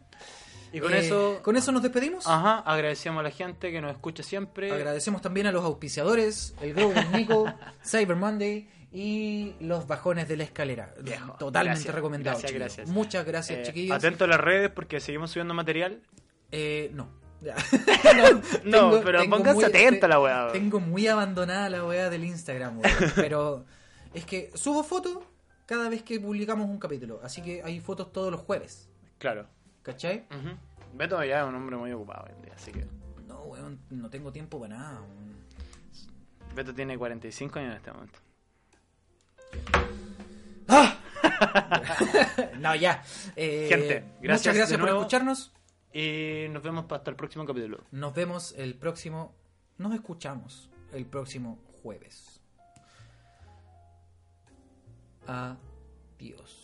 [0.72, 1.40] Y con Eh, eso.
[1.44, 2.26] ¿Con eso nos despedimos?
[2.28, 4.72] Ajá, agradecemos a la gente que nos escucha siempre.
[4.72, 7.46] Agradecemos también a los auspiciadores, el del Nico,
[7.86, 10.94] Cyber Monday y los bajones de la escalera.
[11.02, 12.40] Viejo, Totalmente gracias, recomendado.
[12.54, 12.90] gracias.
[12.90, 13.96] Muchas gracias, Eh, chiquillos.
[13.98, 16.02] Atento a las redes porque seguimos subiendo material.
[16.52, 17.08] Eh, no.
[18.64, 20.50] No, pero pónganse atento a la weá.
[20.52, 22.82] Tengo muy abandonada la weá del Instagram.
[23.16, 23.66] Pero
[24.14, 25.20] es que subo fotos
[25.66, 27.20] cada vez que publicamos un capítulo.
[27.24, 28.90] Así que hay fotos todos los jueves.
[29.20, 29.48] Claro.
[29.84, 30.26] ¿Cachai?
[30.30, 30.58] Ujú.
[30.96, 32.86] Beto ya es un hombre muy ocupado hoy en día, así que.
[33.28, 35.02] No, weón, no tengo tiempo para nada.
[35.02, 35.34] weón.
[36.56, 38.20] Beto tiene 45 años en este momento.
[42.60, 43.04] No, ya.
[43.36, 45.00] Eh, Gente, gracias Muchas de gracias por nuevo.
[45.02, 45.52] escucharnos.
[45.94, 47.84] Y nos vemos hasta el próximo capítulo.
[47.92, 49.36] Nos vemos el próximo.
[49.78, 52.40] Nos escuchamos el próximo jueves.
[55.28, 56.63] Adiós.